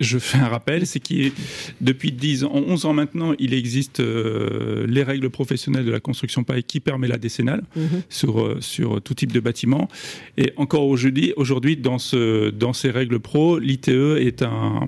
je 0.00 0.18
fais 0.18 0.38
un 0.38 0.48
rappel, 0.48 0.86
c'est 0.86 1.00
qu'il 1.00 1.32
depuis 1.80 2.12
10 2.12 2.44
ans, 2.44 2.52
11 2.54 2.84
ans 2.86 2.92
maintenant, 2.92 3.34
il 3.38 3.54
existe 3.54 4.00
euh, 4.00 4.86
les 4.86 5.02
règles 5.02 5.30
professionnelles 5.30 5.84
de 5.84 5.90
la 5.90 6.00
construction 6.00 6.44
paille 6.44 6.64
qui 6.64 6.80
permet 6.80 7.08
la 7.08 7.18
décennale 7.18 7.62
mm 7.76 7.80
-hmm. 7.80 8.02
sur, 8.08 8.40
euh, 8.40 8.56
sur 8.60 9.00
tout 9.02 9.14
type 9.14 9.32
de 9.32 9.40
bâtiment. 9.40 9.88
Et 10.36 10.52
encore 10.56 10.86
aujourd'hui, 10.86 11.32
aujourd'hui 11.36 11.76
dans, 11.76 11.98
ce, 11.98 12.50
dans 12.50 12.72
ces 12.72 12.90
règles 12.90 13.18
pro, 13.20 13.58
l'ITE 13.58 13.88
est 14.28 14.42
un, 14.42 14.86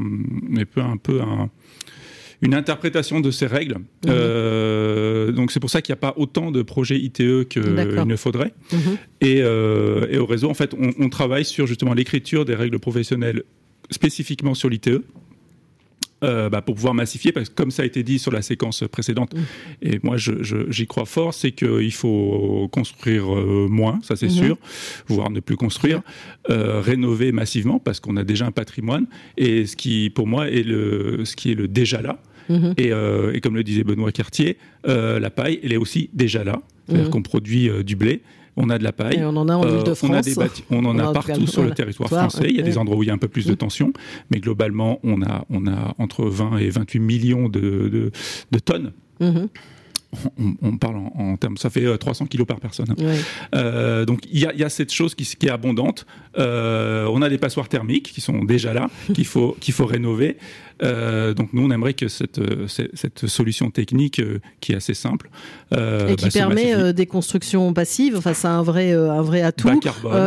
peu 0.74 0.80
un, 0.80 0.96
peu 0.96 1.20
un 1.20 1.50
une 2.42 2.54
interprétation 2.54 3.20
de 3.20 3.30
ces 3.30 3.46
règles. 3.46 3.76
Mmh. 3.78 4.08
Euh, 4.08 5.32
donc 5.32 5.52
c'est 5.52 5.60
pour 5.60 5.70
ça 5.70 5.82
qu'il 5.82 5.92
n'y 5.92 5.98
a 5.98 6.00
pas 6.00 6.14
autant 6.16 6.50
de 6.50 6.62
projets 6.62 6.98
ITE 6.98 7.48
qu'il 7.48 7.62
ne 7.62 8.16
faudrait. 8.16 8.54
Mmh. 8.72 8.76
Et, 9.20 9.42
euh, 9.42 10.06
et, 10.10 10.18
au 10.18 10.26
réseau, 10.26 10.48
en 10.48 10.54
fait, 10.54 10.74
on, 10.74 10.92
on 10.98 11.08
travaille 11.08 11.44
sur 11.44 11.66
justement 11.66 11.94
l'écriture 11.94 12.44
des 12.44 12.54
règles 12.54 12.78
professionnelles 12.78 13.42
spécifiquement 13.90 14.54
sur 14.54 14.68
l'ITE. 14.68 15.00
Euh, 16.22 16.50
bah, 16.50 16.60
pour 16.60 16.74
pouvoir 16.74 16.92
massifier, 16.92 17.32
parce 17.32 17.48
que 17.48 17.54
comme 17.54 17.70
ça 17.70 17.82
a 17.82 17.86
été 17.86 18.02
dit 18.02 18.18
sur 18.18 18.30
la 18.30 18.42
séquence 18.42 18.84
précédente, 18.92 19.32
mmh. 19.32 19.38
et 19.80 20.00
moi 20.02 20.18
j'y 20.18 20.32
je, 20.42 20.84
crois 20.84 21.06
fort, 21.06 21.32
c'est 21.32 21.52
qu'il 21.52 21.92
faut 21.92 22.68
construire 22.72 23.34
euh, 23.34 23.68
moins, 23.70 24.00
ça 24.02 24.16
c'est 24.16 24.26
mmh. 24.26 24.30
sûr, 24.30 24.58
voire 25.08 25.30
ne 25.30 25.40
plus 25.40 25.56
construire, 25.56 26.02
euh, 26.50 26.82
rénover 26.82 27.32
massivement, 27.32 27.78
parce 27.78 28.00
qu'on 28.00 28.18
a 28.18 28.24
déjà 28.24 28.44
un 28.44 28.50
patrimoine, 28.50 29.06
et 29.38 29.64
ce 29.64 29.76
qui 29.76 30.10
pour 30.10 30.26
moi 30.26 30.50
est 30.50 30.62
le, 30.62 31.24
ce 31.24 31.36
qui 31.36 31.52
est 31.52 31.54
le 31.54 31.68
déjà 31.68 32.02
là, 32.02 32.20
Mmh. 32.50 32.72
Et, 32.76 32.92
euh, 32.92 33.32
et, 33.32 33.40
comme 33.40 33.54
le 33.54 33.62
disait 33.62 33.84
Benoît 33.84 34.10
Cartier, 34.10 34.58
euh, 34.86 35.20
la 35.20 35.30
paille, 35.30 35.60
elle 35.62 35.72
est 35.72 35.76
aussi 35.76 36.10
déjà 36.12 36.42
là. 36.42 36.60
C'est-à-dire 36.86 37.06
mmh. 37.06 37.10
qu'on 37.10 37.22
produit 37.22 37.68
euh, 37.68 37.84
du 37.84 37.94
blé, 37.94 38.22
on 38.56 38.68
a 38.70 38.78
de 38.78 38.84
la 38.84 38.92
paille. 38.92 39.18
Et 39.18 39.24
on 39.24 39.36
en 39.36 39.48
a 39.48 39.54
en 39.54 39.62
Ile-de-France. 39.62 40.10
On, 40.10 40.12
a 40.12 40.22
des 40.22 40.34
on 40.70 40.84
en 40.84 40.96
on 40.96 40.98
a, 40.98 41.12
partout 41.12 41.46
sur 41.46 41.62
le 41.62 41.70
territoire 41.70 42.08
français. 42.08 42.46
Il 42.48 42.56
y 42.56 42.60
a 42.60 42.64
des 42.64 42.76
endroits 42.76 42.96
où 42.96 43.02
il 43.04 43.06
y 43.06 43.10
a 43.10 43.14
un 43.14 43.18
peu 43.18 43.28
plus 43.28 43.46
de 43.46 43.54
tension, 43.54 43.92
mais 44.30 44.40
globalement, 44.40 44.98
on 45.04 45.22
a, 45.22 45.44
on 45.50 45.66
a 45.68 45.94
entre 45.98 46.24
20 46.24 46.58
et 46.58 46.70
28 46.70 46.98
millions 46.98 47.48
de, 47.48 47.60
de, 47.60 48.10
de 48.50 48.58
tonnes. 48.58 48.92
Mmh. 49.20 49.46
On, 50.38 50.56
on, 50.62 50.76
parle 50.76 50.96
en, 50.96 51.12
en, 51.14 51.36
termes, 51.36 51.56
ça 51.56 51.70
fait 51.70 51.96
300 51.96 52.26
kilos 52.26 52.44
par 52.44 52.58
personne. 52.58 52.92
Ouais. 52.98 53.16
Euh, 53.54 54.04
donc 54.04 54.22
il 54.32 54.38
y, 54.38 54.58
y, 54.58 54.64
a 54.64 54.68
cette 54.68 54.92
chose 54.92 55.14
qui, 55.14 55.24
qui 55.24 55.46
est 55.46 55.50
abondante. 55.50 56.04
Euh, 56.36 57.06
on 57.12 57.22
a 57.22 57.28
des 57.28 57.38
passoires 57.38 57.68
thermiques 57.68 58.10
qui 58.12 58.20
sont 58.20 58.44
déjà 58.44 58.74
là, 58.74 58.90
qu'il 59.14 59.26
faut, 59.26 59.56
qu'il 59.60 59.72
faut 59.72 59.86
rénover. 59.86 60.36
Euh, 60.82 61.34
donc 61.34 61.52
nous, 61.52 61.62
on 61.62 61.70
aimerait 61.70 61.94
que 61.94 62.08
cette, 62.08 62.40
cette 62.68 63.26
solution 63.26 63.70
technique 63.70 64.20
euh, 64.20 64.38
qui 64.60 64.72
est 64.72 64.76
assez 64.76 64.94
simple 64.94 65.30
euh, 65.72 66.08
et 66.08 66.16
qui 66.16 66.24
bah, 66.26 66.30
permet 66.32 66.74
euh, 66.74 66.92
des 66.92 67.06
constructions 67.06 67.72
passives. 67.72 68.16
Enfin, 68.16 68.34
c'est 68.34 68.48
un 68.48 68.62
vrai, 68.62 68.92
un 68.92 69.22
vrai 69.22 69.42
atout. 69.42 69.68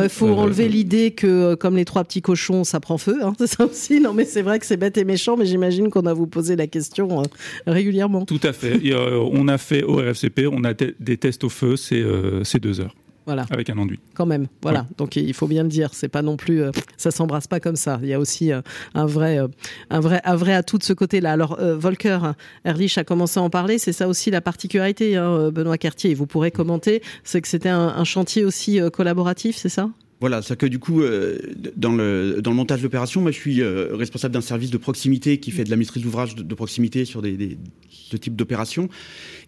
Il 0.03 0.09
faut 0.09 0.29
enlever 0.29 0.67
l'idée 0.69 1.11
que, 1.11 1.55
comme 1.55 1.75
les 1.75 1.85
trois 1.85 2.03
petits 2.03 2.21
cochons, 2.21 2.63
ça 2.63 2.79
prend 2.79 2.97
feu. 2.97 3.19
Hein, 3.23 3.33
c'est 3.39 3.47
ça 3.47 3.65
aussi. 3.65 3.99
Non, 3.99 4.13
mais 4.13 4.25
c'est 4.25 4.41
vrai 4.41 4.59
que 4.59 4.65
c'est 4.65 4.77
bête 4.77 4.97
et 4.97 5.05
méchant, 5.05 5.37
mais 5.37 5.45
j'imagine 5.45 5.89
qu'on 5.89 6.05
a 6.05 6.13
vous 6.13 6.27
posé 6.27 6.55
la 6.55 6.67
question 6.67 7.23
régulièrement. 7.67 8.25
Tout 8.25 8.39
à 8.43 8.53
fait. 8.53 8.85
Et, 8.85 8.93
on 8.95 9.47
a 9.47 9.57
fait 9.57 9.83
au 9.83 9.97
RFCP, 9.97 10.47
on 10.51 10.63
a 10.63 10.73
des 10.73 11.17
tests 11.17 11.43
au 11.43 11.49
feu, 11.49 11.75
c'est 11.75 12.59
deux 12.59 12.79
heures. 12.79 12.95
Voilà. 13.25 13.45
Avec 13.49 13.69
un 13.69 13.77
enduit. 13.77 13.99
Quand 14.13 14.25
même. 14.25 14.47
Voilà. 14.61 14.81
Ouais. 14.81 14.85
Donc 14.97 15.15
il 15.15 15.33
faut 15.33 15.47
bien 15.47 15.63
le 15.63 15.69
dire. 15.69 15.93
C'est 15.93 16.09
pas 16.09 16.21
non 16.21 16.37
plus. 16.37 16.61
Euh, 16.61 16.71
ça 16.97 17.11
s'embrasse 17.11 17.47
pas 17.47 17.59
comme 17.59 17.75
ça. 17.75 17.99
Il 18.01 18.09
y 18.09 18.13
a 18.13 18.19
aussi 18.19 18.51
euh, 18.51 18.61
un 18.93 19.05
vrai, 19.05 19.39
euh, 19.39 19.47
un 19.89 19.99
vrai, 19.99 20.21
un 20.23 20.35
vrai 20.35 20.53
atout 20.53 20.77
de 20.77 20.83
ce 20.83 20.93
côté-là. 20.93 21.31
Alors 21.31 21.59
euh, 21.59 21.75
Volker 21.75 22.19
Erlich 22.65 22.97
a 22.97 23.03
commencé 23.03 23.39
à 23.39 23.43
en 23.43 23.49
parler. 23.49 23.77
C'est 23.77 23.93
ça 23.93 24.07
aussi 24.07 24.31
la 24.31 24.41
particularité, 24.41 25.15
hein, 25.15 25.51
Benoît 25.51 25.77
Cartier. 25.77 26.11
Et 26.11 26.13
vous 26.13 26.27
pourrez 26.27 26.51
commenter. 26.51 27.01
C'est 27.23 27.41
que 27.41 27.47
c'était 27.47 27.69
un, 27.69 27.87
un, 27.87 28.03
chantier 28.03 28.43
aussi 28.43 28.79
collaboratif, 28.91 29.55
c'est 29.55 29.69
ça? 29.69 29.89
Voilà, 30.23 30.41
c'est 30.41 30.55
que 30.55 30.65
du 30.65 30.79
coup, 30.79 31.01
euh, 31.01 31.37
dans, 31.75 31.91
le, 31.91 32.39
dans 32.41 32.51
le 32.51 32.55
montage 32.55 32.81
d'opération, 32.81 33.19
moi 33.19 33.31
je 33.31 33.37
suis 33.37 33.61
euh, 33.61 33.89
responsable 33.93 34.33
d'un 34.33 34.39
service 34.39 34.69
de 34.69 34.77
proximité 34.77 35.37
qui 35.37 35.51
fait 35.51 35.65
de 35.65 35.69
la 35.69 35.75
maîtrise 35.75 36.01
d'ouvrage 36.01 36.33
de, 36.35 36.43
de, 36.43 36.55
proximité 36.55 37.03
sur 37.03 37.21
des, 37.21 37.33
des 37.33 37.57
ce 37.89 38.15
type 38.15 38.37
d'opération. 38.37 38.87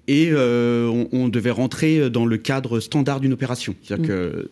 Et 0.08 0.30
euh, 0.32 0.88
on, 0.88 1.08
on, 1.12 1.28
devait 1.28 1.52
rentrer 1.52 2.10
dans 2.10 2.26
le 2.26 2.38
cadre 2.38 2.80
standard 2.80 3.20
d'une 3.20 3.34
opération. 3.34 3.76
C'est-à-dire 3.82 4.06
mmh. 4.06 4.08
que 4.08 4.50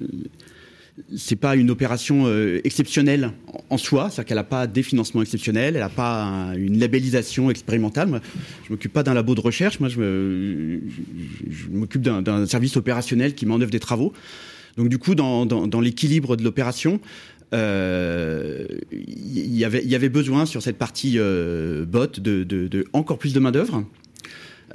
c'est 1.16 1.36
pas 1.36 1.56
une 1.56 1.72
opération 1.72 2.24
euh, 2.26 2.62
exceptionnelle 2.64 3.32
en 3.70 3.78
soi, 3.78 4.10
c'est-à-dire 4.10 4.26
qu'elle 4.26 4.38
n'a 4.38 4.44
pas 4.44 4.68
des 4.68 4.84
financements 4.84 5.22
exceptionnels, 5.22 5.76
elle 5.76 5.82
n'a 5.82 5.90
pas 5.90 6.24
un, 6.24 6.54
une 6.54 6.80
labellisation 6.80 7.50
expérimentale. 7.50 8.08
Moi, 8.10 8.20
je 8.66 8.72
m'occupe 8.72 8.94
pas 8.94 9.04
d'un 9.04 9.14
labo 9.14 9.36
de 9.36 9.42
recherche, 9.42 9.80
moi 9.80 9.90
je, 9.90 10.00
me, 10.00 10.82
je, 10.88 11.52
je 11.52 11.70
m'occupe 11.70 12.02
d'un 12.02 12.46
service 12.46 12.78
opérationnel 12.78 13.34
qui 13.34 13.46
met 13.46 13.54
en 13.54 13.62
œuvre 13.62 13.72
des 13.72 13.80
travaux. 13.80 14.14
Donc 14.78 14.90
du 14.90 14.98
coup, 14.98 15.16
dans, 15.16 15.46
dans, 15.46 15.68
dans 15.68 15.82
l'équilibre 15.82 16.36
de 16.36 16.44
l'opération, 16.44 17.00
euh, 17.54 18.66
y 18.92 19.64
avait, 19.64 19.84
il 19.84 19.90
y 19.90 19.96
avait 19.96 20.10
besoin 20.10 20.46
sur 20.46 20.62
cette 20.64 20.78
partie 20.78 21.14
euh, 21.18 21.86
bot 21.86 22.08
de, 22.20 22.44
de, 22.44 22.68
de, 22.68 22.86
encore 22.94 23.20
plus 23.20 23.34
de 23.34 23.40
main 23.40 23.52
d'œuvre. 23.52 23.84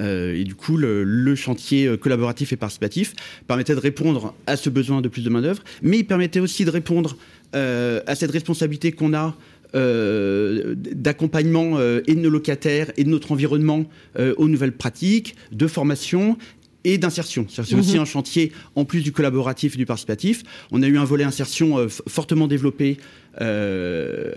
Euh, 0.00 0.34
et 0.34 0.44
du 0.44 0.54
coup, 0.54 0.76
le, 0.76 1.04
le, 1.04 1.34
chantier 1.34 1.96
collaboratif 1.98 2.52
et 2.52 2.56
participatif 2.56 3.14
permettait 3.46 3.74
de 3.74 3.80
répondre 3.80 4.34
à 4.46 4.56
ce 4.56 4.70
besoin 4.70 5.00
de 5.00 5.08
plus 5.08 5.22
de 5.22 5.30
main 5.30 5.42
d'œuvre, 5.42 5.62
mais 5.82 5.98
il 5.98 6.04
permettait 6.04 6.40
aussi 6.40 6.64
de 6.64 6.70
répondre 6.70 7.16
euh, 7.54 8.00
à 8.06 8.14
cette 8.14 8.30
responsabilité 8.30 8.92
qu'on 8.92 9.14
a 9.14 9.36
euh, 9.74 10.74
d'accompagnement 10.76 11.78
euh, 11.78 12.00
et 12.06 12.14
de 12.14 12.20
nos 12.20 12.30
locataires 12.30 12.90
et 12.96 13.04
de 13.04 13.10
notre 13.10 13.32
environnement 13.32 13.84
euh, 14.18 14.34
aux 14.38 14.48
nouvelles 14.48 14.72
pratiques, 14.72 15.34
de 15.52 15.66
formation 15.66 16.38
et 16.84 16.96
d'insertion. 16.96 17.46
C'est 17.48 17.72
mmh. 17.72 17.78
aussi 17.78 17.98
un 17.98 18.04
chantier, 18.04 18.52
en 18.76 18.84
plus 18.84 19.02
du 19.02 19.12
collaboratif 19.12 19.74
et 19.74 19.78
du 19.78 19.84
participatif. 19.84 20.42
On 20.70 20.82
a 20.82 20.86
eu 20.86 20.96
un 20.96 21.04
volet 21.04 21.24
insertion 21.24 21.78
euh, 21.78 21.88
fortement 21.88 22.46
développé 22.46 22.96
euh, 23.40 24.32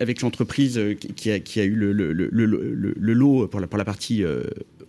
avec, 0.00 0.22
l'entreprise 0.22 0.80
qui, 0.98 1.08
qui, 1.08 1.30
a, 1.30 1.40
qui 1.40 1.60
a 1.60 1.64
eu 1.64 1.74
le, 1.74 1.92
le, 1.92 2.12
le, 2.12 2.30
le, 2.30 3.12
lot 3.12 3.46
pour 3.48 3.60
la, 3.60 3.66
pour 3.66 3.78
la 3.78 3.84
partie 3.84 4.24
euh, 4.24 4.42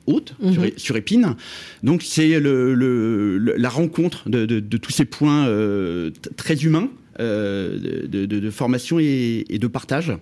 haute 0.08 0.36
mmh. 0.40 0.54
sur, 0.54 0.64
sur, 0.78 0.98
Épine. 0.98 1.36
Donc 1.84 2.04
c'est 2.04 2.40
la 2.40 3.70
rencontre 3.70 4.30
de, 4.30 4.46
de, 4.46 4.60
de, 4.60 4.78
tous 4.78 4.92
ces 4.92 5.06
points 5.06 5.48
euh, 5.48 6.12
très 6.38 6.56
humains 6.56 6.90
euh, 7.20 8.08
de, 8.08 8.26
de, 8.26 8.50
formation 8.50 9.00
et, 9.00 9.46
et 9.50 9.60
de 9.60 9.68
partage. 9.68 10.14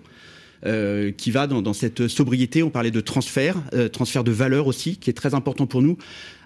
Euh, 0.66 1.10
qui 1.10 1.30
va 1.30 1.46
dans, 1.46 1.60
dans, 1.60 1.74
cette 1.74 2.08
sobriété. 2.08 2.62
On 2.62 2.70
parlait 2.70 2.90
de 2.90 3.00
transfert, 3.00 3.56
euh, 3.74 3.90
transfert 3.90 4.24
de 4.24 4.32
valeur 4.32 4.66
aussi, 4.66 4.96
qui 4.96 5.10
est 5.10 5.14
très 5.14 5.34
important 5.34 5.66
pour 5.66 5.82
nous 5.82 5.98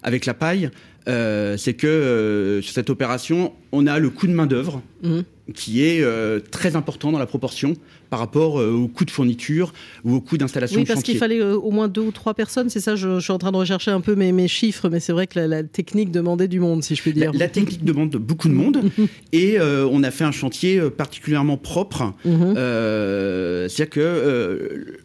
avec 0.03 0.25
la 0.25 0.33
paille. 0.33 0.71
Euh, 1.07 1.55
c'est 1.55 1.73
que 1.73 2.59
sur 2.61 2.73
cette 2.73 2.89
opération, 2.89 3.53
on 3.71 3.87
a 3.87 3.97
le 3.97 4.09
coût 4.09 4.27
de 4.27 4.33
main 4.33 4.45
d'œuvre 4.45 4.81
mmh. 5.03 5.19
Qui 5.53 5.85
est 5.85 6.01
euh, 6.01 6.39
très 6.39 6.75
important 6.75 7.11
dans 7.11 7.19
la 7.19 7.25
proportion 7.25 7.73
par 8.09 8.19
rapport 8.19 8.59
euh, 8.59 8.71
au 8.71 8.87
coût 8.87 9.05
de 9.05 9.11
fourniture 9.11 9.73
ou 10.03 10.15
au 10.15 10.21
coût 10.21 10.37
d'installation. 10.37 10.79
Oui, 10.79 10.85
parce 10.85 11.03
qu'il 11.03 11.17
fallait 11.17 11.41
au 11.41 11.71
moins 11.71 11.87
deux 11.87 12.01
ou 12.01 12.11
trois 12.11 12.33
personnes, 12.33 12.69
c'est 12.69 12.79
ça. 12.79 12.95
Je, 12.95 13.19
je, 13.19 13.23
suis 13.23 13.31
en 13.31 13.37
train 13.37 13.51
de 13.51 13.57
rechercher 13.57 13.91
un 13.91 14.01
peu 14.01 14.15
mes, 14.15 14.31
mes 14.31 14.47
chiffres, 14.47 14.89
mais 14.89 14.99
c'est 14.99 15.13
vrai 15.13 15.27
que 15.27 15.39
la, 15.39 15.47
la, 15.47 15.63
technique 15.63 16.11
demandait 16.11 16.47
du 16.47 16.59
monde, 16.59 16.83
si 16.83 16.95
je 16.95 17.01
puis 17.01 17.13
dire. 17.13 17.31
La, 17.33 17.39
la 17.39 17.47
technique 17.47 17.83
demande 17.83 18.15
beaucoup 18.15 18.47
de 18.47 18.53
monde, 18.53 18.81
et 19.33 19.59
on 19.59 20.03
a 20.03 20.11
fait 20.11 20.23
un 20.23 20.31
chantier 20.31 20.81
particulièrement 20.89 21.57
propre. 21.57 22.13
Mmh. 22.25 22.53
C'est-à-dire 23.67 23.89
que 23.89 24.99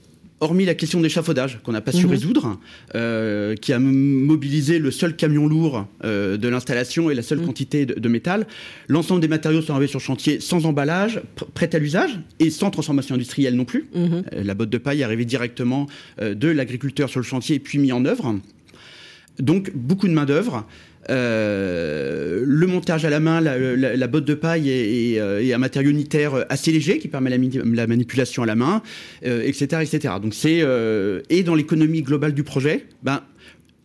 hormis 0.44 0.64
la 0.64 0.74
question 0.74 1.00
d'échafaudage 1.00 1.60
qu'on 1.62 1.72
n'a 1.72 1.80
pas 1.80 1.92
su 1.92 2.04
mhm. 2.04 2.10
résoudre, 2.10 2.58
euh, 2.94 3.54
qui 3.56 3.72
a 3.72 3.78
mobilisé 3.78 4.78
le 4.78 4.90
seul 4.90 5.16
camion 5.16 5.46
lourd 5.46 5.86
euh, 6.04 6.36
de 6.36 6.48
l'installation 6.48 7.10
et 7.10 7.14
la 7.14 7.22
seule 7.22 7.40
mmh. 7.40 7.46
quantité 7.46 7.86
de, 7.86 7.98
de 7.98 8.08
métal, 8.08 8.46
l'ensemble 8.88 9.20
des 9.20 9.28
matériaux 9.28 9.62
sont 9.62 9.72
arrivés 9.72 9.88
sur 9.88 10.00
chantier 10.00 10.40
sans 10.40 10.66
emballage, 10.66 11.20
pr 11.34 11.46
prêts 11.46 11.74
à 11.74 11.78
l'usage 11.78 12.20
et 12.38 12.50
sans 12.50 12.70
transformation 12.70 13.14
industrielle 13.14 13.54
non 13.56 13.64
plus. 13.64 13.86
Mmh. 13.94 13.98
Euh, 13.98 14.44
la 14.44 14.54
botte 14.54 14.70
de 14.70 14.78
paille 14.78 15.00
est 15.00 15.04
arrivée 15.04 15.24
directement 15.24 15.86
de 16.20 16.48
l'agriculteur 16.48 17.08
sur 17.08 17.20
le 17.20 17.24
chantier 17.24 17.58
puis 17.58 17.78
mis 17.78 17.92
en 17.92 18.04
œuvre. 18.04 18.36
Donc 19.38 19.72
beaucoup 19.74 20.08
de 20.08 20.12
main 20.12 20.26
d'œuvre. 21.08 22.44
le 22.46 22.66
montage 22.66 23.04
à 23.04 23.11
la 23.11 23.20
main, 23.20 23.40
la, 23.40 24.06
botte 24.06 24.25
de 24.25 24.34
paille 24.34 24.70
et, 24.70 25.20
un 25.52 25.58
matériau 25.58 25.90
unitaire 25.90 26.44
assez 26.49 26.73
léger 26.73 26.99
qui 26.99 27.08
permet 27.08 27.30
la, 27.30 27.87
manipulation 27.87 28.42
à 28.42 28.46
la 28.46 28.54
main, 28.54 28.82
etc., 29.23 29.82
etc. 29.82 30.14
Donc 30.23 30.34
c'est 30.34 30.62
et 31.30 31.42
dans 31.42 31.54
l'économie 31.54 32.02
globale 32.02 32.34
du 32.34 32.42
projet, 32.42 32.87
ben 33.02 33.23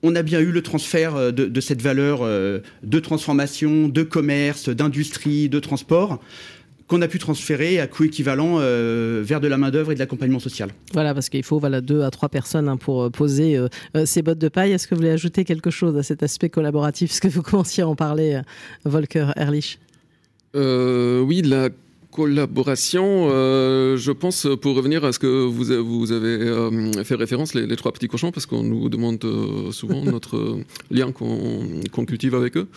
on 0.02 0.16
a 0.16 0.22
bien 0.22 0.40
eu 0.40 0.52
le 0.52 0.62
transfert 0.62 1.34
de, 1.34 1.62
cette 1.62 1.82
valeur 1.82 2.22
de 2.22 3.00
transformation, 3.00 3.90
de 3.90 4.04
commerce, 4.04 4.70
d'industrie, 4.70 5.50
de 5.50 5.60
transport 5.60 6.20
qu'on 6.90 7.02
a 7.04 7.08
pu 7.08 7.20
transférer 7.20 7.80
à 7.80 7.88
coût 7.88 8.04
équivalent 8.04 8.58
euh, 8.60 9.22
vers 9.24 9.40
de 9.40 9.48
la 9.48 9.58
main-d'œuvre 9.58 9.92
et 9.92 9.94
de 9.94 10.00
l'accompagnement 10.00 10.40
social. 10.40 10.72
Voilà, 10.92 11.14
parce 11.14 11.30
qu'il 11.30 11.44
faut 11.44 11.60
voilà, 11.60 11.82
deux 11.82 12.02
à 12.02 12.10
trois 12.10 12.30
personnes 12.30 12.68
hein, 12.68 12.78
pour 12.78 13.04
euh, 13.04 13.10
poser 13.12 13.58
euh, 13.58 13.70
ces 14.06 14.24
bottes 14.24 14.40
de 14.40 14.50
paille. 14.50 14.72
Est-ce 14.72 14.88
que 14.88 14.96
vous 14.96 15.02
voulez 15.02 15.12
ajouter 15.12 15.46
quelque 15.46 15.70
chose 15.70 15.96
à 15.96 16.04
cet 16.04 16.24
aspect 16.24 16.50
collaboratif? 16.50 17.12
Est-ce 17.12 17.22
que 17.22 17.28
vous 17.28 17.42
commenciez 17.44 17.84
à 17.84 17.88
en 17.88 17.96
parler, 17.96 18.42
Volker 18.86 19.28
Erlich 19.36 19.80
Oui, 20.56 21.44
la 21.44 21.70
collaboration, 22.12 23.30
euh, 23.30 23.96
je 23.96 24.12
pense, 24.12 24.48
pour 24.62 24.76
revenir 24.76 25.06
à 25.06 25.14
ce 25.14 25.20
que 25.20 25.28
vous, 25.28 25.66
vous 25.84 26.12
avez 26.12 26.28
euh, 26.28 27.04
fait 27.04 27.16
référence, 27.16 27.54
les, 27.54 27.76
trois 27.76 27.92
petits 27.92 28.08
cochons, 28.08 28.32
parce 28.32 28.46
qu'on 28.46 28.64
nous 28.64 28.90
demande 28.90 29.24
euh, 29.24 29.72
souvent 29.72 30.04
notre 30.06 30.60
lien 30.90 31.12
qu'on 31.12 32.06
cultive 32.06 32.36
avec 32.36 32.58
eux. 32.58 32.68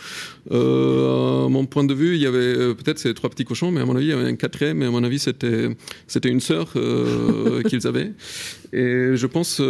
à 0.50 1.48
mon 1.48 1.66
point 1.66 1.84
de 1.84 1.94
vue, 1.94 2.14
il 2.14 2.20
y 2.20 2.26
avait 2.26 2.74
peut-être 2.74 2.98
ces 2.98 3.14
trois 3.14 3.30
petits 3.30 3.44
cochons, 3.44 3.70
mais 3.70 3.80
à 3.80 3.86
mon 3.86 3.96
avis, 3.96 4.06
il 4.06 4.10
y 4.10 4.12
avait 4.12 4.28
un 4.28 4.36
quatrième, 4.36 4.82
et 4.82 4.86
à 4.86 4.90
mon 4.90 5.02
avis, 5.02 5.18
c'était 5.18 6.28
une 6.28 6.40
sœur 6.40 6.74
qu'ils 7.68 7.86
avaient. 7.86 8.12
Et 8.74 9.16
je 9.16 9.26
pense 9.26 9.62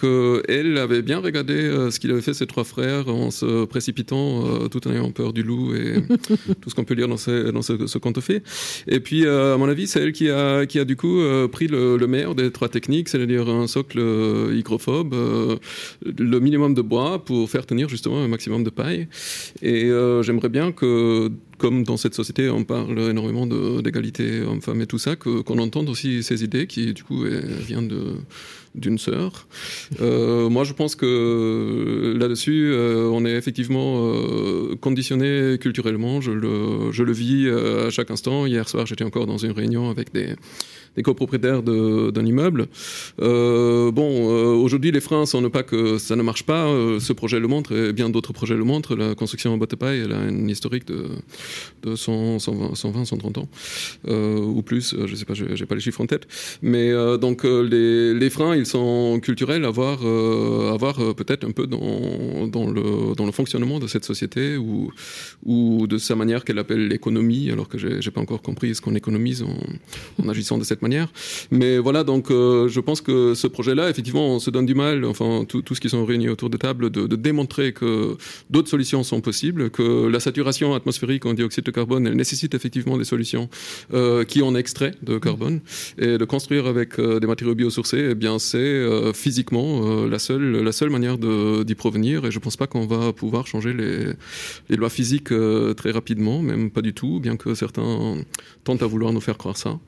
qu'elle 0.00 0.78
avait 0.78 1.02
bien 1.02 1.18
regardé 1.18 1.88
ce 1.90 1.98
qu'il 1.98 2.10
avait 2.10 2.20
fait 2.20 2.34
ses 2.34 2.46
trois 2.46 2.64
frères 2.64 3.08
en 3.08 3.30
se 3.30 3.64
précipitant 3.64 4.68
tout 4.68 4.86
en 4.86 4.92
ayant 4.92 5.10
peur 5.10 5.32
du 5.32 5.42
loup 5.42 5.74
et 5.74 6.02
tout 6.60 6.70
ce 6.70 6.74
qu'on 6.74 6.84
peut 6.84 6.94
lire 6.94 7.08
dans, 7.08 7.16
ce, 7.16 7.50
dans 7.50 7.62
ce, 7.62 7.86
ce 7.86 7.98
conte 7.98 8.20
fait. 8.20 8.42
Et 8.86 9.00
puis, 9.04 9.24
euh, 9.24 9.54
à 9.54 9.56
mon 9.58 9.68
avis, 9.68 9.86
c'est 9.86 10.00
elle 10.00 10.12
qui 10.12 10.30
a, 10.30 10.66
qui 10.66 10.78
a 10.80 10.84
du 10.84 10.96
coup 10.96 11.20
euh, 11.20 11.46
pris 11.46 11.68
le, 11.68 11.98
meilleur 12.06 12.34
des 12.34 12.50
trois 12.50 12.68
techniques, 12.68 13.08
c'est-à-dire 13.08 13.48
un 13.48 13.66
socle 13.66 13.98
euh, 14.00 14.54
hygrophobe, 14.56 15.14
le 15.14 16.38
minimum 16.40 16.74
de 16.74 16.82
bois 16.82 17.24
pour 17.24 17.48
faire 17.48 17.66
tenir 17.66 17.88
justement 17.88 18.18
un 18.18 18.28
maximum 18.28 18.64
de 18.64 18.70
paille. 18.70 19.06
Et 19.62 19.90
j'aimerais 20.22 20.48
bien 20.48 20.72
que 20.72 21.30
comme 21.58 21.84
dans 21.84 21.96
cette 21.96 22.14
société, 22.14 22.48
on 22.48 22.64
parle 22.64 22.98
énormément 23.10 23.46
d'égalité 23.46 24.42
homme-femme 24.42 24.80
et 24.80 24.86
tout 24.86 24.98
ça, 24.98 25.16
qu'on 25.16 25.58
entende 25.58 25.88
aussi 25.88 26.22
ces 26.22 26.44
idées 26.44 26.66
qui, 26.66 26.92
du 26.92 27.02
coup, 27.04 27.24
viennent 27.24 27.90
d'une 28.74 28.98
sœur. 28.98 29.46
Euh, 30.00 30.48
moi, 30.48 30.64
je 30.64 30.72
pense 30.72 30.96
que 30.96 32.16
là-dessus, 32.18 32.70
euh, 32.72 33.08
on 33.12 33.24
est 33.24 33.34
effectivement 33.34 34.08
euh, 34.08 34.74
conditionné 34.80 35.58
culturellement. 35.58 36.20
Je 36.20 36.32
le, 36.32 36.90
je 36.90 37.02
le 37.02 37.12
vis 37.12 37.48
à 37.48 37.90
chaque 37.90 38.10
instant. 38.10 38.46
Hier 38.46 38.68
soir, 38.68 38.86
j'étais 38.86 39.04
encore 39.04 39.26
dans 39.26 39.38
une 39.38 39.52
réunion 39.52 39.90
avec 39.90 40.12
des, 40.12 40.34
des 40.96 41.02
copropriétaires 41.02 41.62
d'un 41.62 42.26
immeuble. 42.26 42.68
Euh, 43.20 43.90
bon, 43.90 44.30
euh, 44.30 44.54
aujourd'hui, 44.54 44.90
les 44.92 45.00
freins 45.00 45.26
sont 45.26 45.40
ne 45.40 45.48
pas 45.48 45.62
que 45.62 45.98
ça 45.98 46.16
ne 46.16 46.22
marche 46.22 46.44
pas. 46.44 46.66
Euh, 46.66 47.00
ce 47.00 47.12
projet 47.12 47.40
le 47.40 47.48
montre 47.48 47.72
et 47.72 47.92
bien 47.92 48.10
d'autres 48.10 48.32
projets 48.32 48.54
le 48.54 48.64
montrent. 48.64 48.94
La 48.94 49.14
construction 49.14 49.52
en 49.52 49.56
botte 49.56 49.76
paille, 49.76 50.00
elle 50.00 50.12
a 50.12 50.28
une 50.28 50.48
historique 50.48 50.86
de, 50.86 51.06
de 51.82 51.96
100, 51.96 52.38
120, 52.38 53.04
130 53.04 53.38
ans 53.38 53.48
ou 54.06 54.62
plus. 54.62 54.94
Je 55.06 55.14
sais 55.14 55.24
pas, 55.24 55.34
j'ai 55.34 55.66
pas 55.66 55.74
les 55.74 55.80
chiffres 55.80 56.00
en 56.00 56.06
tête. 56.06 56.26
Mais 56.62 56.92
donc 57.18 57.44
les, 57.44 58.30
freins, 58.30 58.56
ils 58.56 58.66
sont 58.66 59.20
culturels 59.20 59.64
à 59.64 59.70
voir, 59.70 59.98
peut-être 61.16 61.44
un 61.44 61.50
peu 61.50 61.66
dans, 61.66 62.70
le, 62.70 63.32
fonctionnement 63.32 63.80
de 63.80 63.86
cette 63.86 64.04
société 64.04 64.56
ou, 64.56 65.86
de 65.86 65.98
sa 65.98 66.14
manière 66.14 66.44
qu'elle 66.44 66.58
appelle 66.58 66.88
l'économie, 66.88 67.50
alors 67.50 67.68
que 67.68 67.78
j'ai 67.78 68.10
pas 68.10 68.20
encore 68.20 68.42
compris 68.42 68.74
ce 68.74 68.80
qu'on 68.80 68.94
économise 68.94 69.42
en, 69.42 69.56
en 70.22 70.28
agissant 70.28 70.58
de 70.58 70.64
cette 70.64 70.82
manière. 70.82 70.83
Mais 71.50 71.78
voilà, 71.78 72.04
donc 72.04 72.30
euh, 72.30 72.68
je 72.68 72.80
pense 72.80 73.00
que 73.00 73.34
ce 73.34 73.46
projet-là, 73.46 73.90
effectivement, 73.90 74.34
on 74.34 74.38
se 74.38 74.50
donne 74.50 74.66
du 74.66 74.74
mal, 74.74 75.04
enfin, 75.04 75.44
tous 75.44 75.80
qui 75.80 75.88
sont 75.88 76.04
réunis 76.04 76.28
autour 76.28 76.50
de 76.50 76.56
table, 76.56 76.90
de, 76.90 77.16
démontrer 77.16 77.72
que 77.72 78.16
d'autres 78.50 78.68
solutions 78.68 79.02
sont 79.02 79.20
possibles, 79.20 79.70
que 79.70 80.08
la 80.08 80.20
saturation 80.20 80.74
atmosphérique 80.74 81.26
en 81.26 81.34
dioxyde 81.34 81.64
de 81.64 81.70
carbone, 81.70 82.06
elle 82.06 82.16
nécessite 82.16 82.54
effectivement 82.54 82.98
des 82.98 83.04
solutions 83.04 83.48
euh, 83.92 84.24
qui 84.24 84.42
en 84.42 84.54
extraient 84.54 84.94
de 85.02 85.18
carbone. 85.18 85.60
Et 85.98 86.18
de 86.18 86.24
construire 86.24 86.66
avec 86.66 86.98
euh, 86.98 87.20
des 87.20 87.26
matériaux 87.26 87.54
biosourcés, 87.54 88.08
eh 88.10 88.14
bien, 88.14 88.38
c'est 88.38 88.84
physiquement 89.14 90.04
la, 90.06 90.18
seule, 90.18 90.62
la 90.62 90.72
seule 90.72 90.90
manière 90.90 91.18
d'y 91.18 91.74
provenir. 91.74 92.26
Et 92.26 92.30
je 92.30 92.38
ne 92.38 92.42
pense 92.42 92.56
pas 92.56 92.66
qu'on 92.66 92.86
va 92.86 93.12
pouvoir 93.12 93.46
changer 93.46 93.72
les, 93.72 94.06
les 94.68 94.76
lois 94.76 94.90
physiques 94.90 95.32
très 95.76 95.90
rapidement, 95.90 96.42
même 96.42 96.70
pas 96.70 96.82
du 96.82 96.92
tout, 96.92 97.20
bien 97.20 97.36
que 97.36 97.54
certains 97.54 98.16
tentent 98.64 98.82
à 98.82 98.86
vouloir 98.86 99.12
nous 99.12 99.20
faire 99.20 99.38
croire 99.38 99.56
ça. 99.56 99.78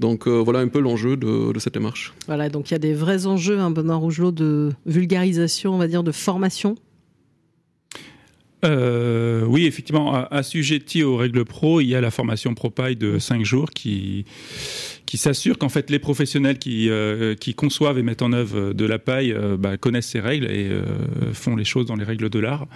Donc, 0.00 0.26
voilà 0.42 0.60
un 0.60 0.68
peu 0.68 0.80
l'enjeu 0.80 1.16
de, 1.16 1.52
cette 1.58 1.74
démarche. 1.74 2.12
Voilà, 2.26 2.48
donc 2.48 2.70
il 2.70 2.74
y 2.74 2.76
a 2.76 2.78
des 2.78 2.94
vrais 2.94 3.26
enjeux, 3.26 3.58
un 3.58 3.66
hein, 3.66 3.70
Benoît 3.70 3.96
Rougelot, 3.96 4.32
de 4.32 4.72
vulgarisation, 4.86 5.74
on 5.74 5.78
va 5.78 5.88
dire, 5.88 6.02
de 6.02 6.12
formation 6.12 6.76
euh, 8.64 9.44
oui, 9.46 9.66
effectivement, 9.66 10.14
assujetti 10.30 11.02
aux 11.02 11.16
règles 11.16 11.44
pro, 11.44 11.80
il 11.80 11.86
y 11.86 11.94
a 11.94 12.00
la 12.00 12.10
formation 12.10 12.54
ProPaille 12.54 12.96
de 12.96 13.18
5 13.18 13.44
jours 13.44 13.68
qui, 13.70 14.24
qui 15.04 15.18
s'assure 15.18 15.58
qu'en 15.58 15.68
fait 15.68 15.90
les 15.90 15.98
professionnels 15.98 16.58
qui, 16.58 16.88
euh, 16.88 17.34
qui 17.34 17.54
conçoivent 17.54 17.98
et 17.98 18.02
mettent 18.02 18.22
en 18.22 18.32
œuvre 18.32 18.72
de 18.72 18.84
la 18.86 18.98
paille 18.98 19.32
euh, 19.32 19.58
bah, 19.58 19.76
connaissent 19.76 20.08
ces 20.08 20.20
règles 20.20 20.50
et 20.50 20.70
font 21.34 21.56
les 21.56 21.64
choses 21.64 21.84
dans 21.86 21.96
les 21.96 22.04
règles 22.04 22.30
de 22.30 22.38
l'art 22.38 22.66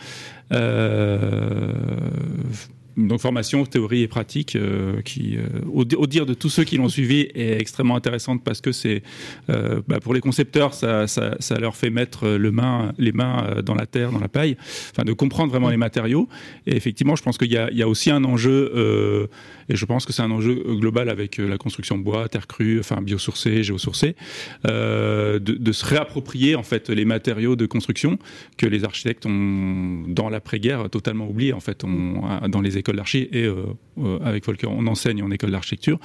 donc 3.06 3.20
formation, 3.20 3.64
théorie 3.64 4.02
et 4.02 4.08
pratique, 4.08 4.56
euh, 4.56 5.00
qui, 5.02 5.36
euh, 5.36 5.46
au, 5.72 5.84
dire 5.84 6.26
de 6.26 6.34
tous 6.34 6.48
ceux 6.48 6.64
qui 6.64 6.76
l'ont 6.76 6.88
suivi, 6.88 7.28
est 7.34 7.60
extrêmement 7.60 7.94
intéressante 7.94 8.42
parce 8.42 8.60
que 8.60 8.72
c'est, 8.72 9.02
euh, 9.50 9.80
bah, 9.86 10.00
pour 10.00 10.14
les 10.14 10.20
concepteurs, 10.20 10.74
ça, 10.74 11.06
ça, 11.06 11.36
ça, 11.38 11.58
leur 11.58 11.76
fait 11.76 11.90
mettre 11.90 12.28
le 12.28 12.50
main, 12.50 12.92
les 12.98 13.12
mains 13.12 13.62
dans 13.64 13.74
la 13.74 13.86
terre, 13.86 14.10
dans 14.10 14.18
la 14.18 14.28
paille, 14.28 14.56
enfin 14.90 15.04
de 15.04 15.12
comprendre 15.12 15.50
vraiment 15.50 15.68
les 15.68 15.76
matériaux. 15.76 16.28
Et 16.66 16.76
effectivement, 16.76 17.14
je 17.14 17.22
pense 17.22 17.38
qu'il 17.38 17.52
y, 17.52 17.76
y 17.76 17.82
a, 17.82 17.88
aussi 17.88 18.10
un 18.10 18.24
enjeu, 18.24 19.28
et 19.68 19.76
je 19.76 19.84
pense 19.84 20.06
que 20.06 20.12
c'est 20.12 20.22
un 20.22 20.30
enjeu 20.30 20.54
global 20.54 21.08
avec 21.08 21.38
la 21.38 21.58
construction 21.58 21.98
bois, 21.98 22.28
terre 22.28 22.46
crue, 22.46 22.80
enfin 22.80 23.00
biosourcée, 23.02 23.62
géosourcée, 23.62 24.16
de, 24.64 25.38
de, 25.38 25.72
se 25.72 25.84
réapproprier 25.84 26.54
en 26.54 26.62
fait 26.62 26.88
les 26.88 27.04
matériaux 27.04 27.56
de 27.56 27.66
construction 27.66 28.18
que 28.56 28.66
les 28.66 28.84
architectes 28.84 29.26
ont 29.26 30.04
dans 30.08 30.28
l'après-guerre 30.28 30.90
totalement 30.90 31.28
oublié 31.28 31.52
en 31.52 31.60
fait 31.60 31.84
on, 31.84 32.48
dans 32.48 32.60
les 32.60 32.78
écoles 32.78 32.96
d'archi 32.96 33.28
et 33.32 33.44
euh, 33.44 33.64
euh, 33.98 34.18
avec 34.22 34.44
Volker, 34.44 34.68
on 34.68 34.86
enseigne 34.86 35.22
en 35.22 35.30
école 35.30 35.50
d'architecture 35.50 35.98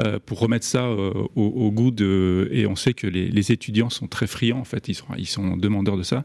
euh, 0.00 0.18
pour 0.24 0.40
remettre 0.40 0.66
ça 0.66 0.88
au, 0.88 1.70
goût 1.70 1.90
de. 1.90 2.48
Et 2.52 2.66
on 2.66 2.76
sait 2.76 2.92
que 2.92 3.06
les, 3.06 3.52
étudiants 3.52 3.88
sont 3.88 4.06
très 4.06 4.26
friands, 4.26 4.58
en 4.58 4.64
fait, 4.64 4.88
ils 4.88 4.94
sont, 4.94 5.06
ils 5.16 5.26
sont 5.26 5.56
demandeurs 5.56 5.96
de 5.96 6.02
ça, 6.02 6.22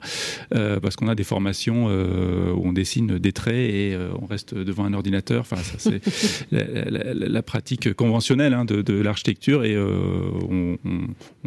parce 0.49 0.95
qu'on 0.95 1.08
a 1.08 1.15
des 1.15 1.23
formations 1.23 1.86
où 1.86 2.67
on 2.67 2.73
dessine 2.73 3.17
des 3.19 3.32
traits 3.32 3.53
et 3.56 3.97
on 4.21 4.25
reste 4.25 4.53
devant 4.53 4.84
un 4.84 4.93
ordinateur. 4.93 5.41
Enfin, 5.41 5.58
ça, 5.58 5.77
c'est 5.77 6.01
la, 6.85 7.41
pratique 7.41 7.93
conventionnelle 7.93 8.53
hein, 8.53 8.65
de, 8.65 8.93
l'architecture 9.01 9.63
et 9.63 9.77
on, 9.77 10.77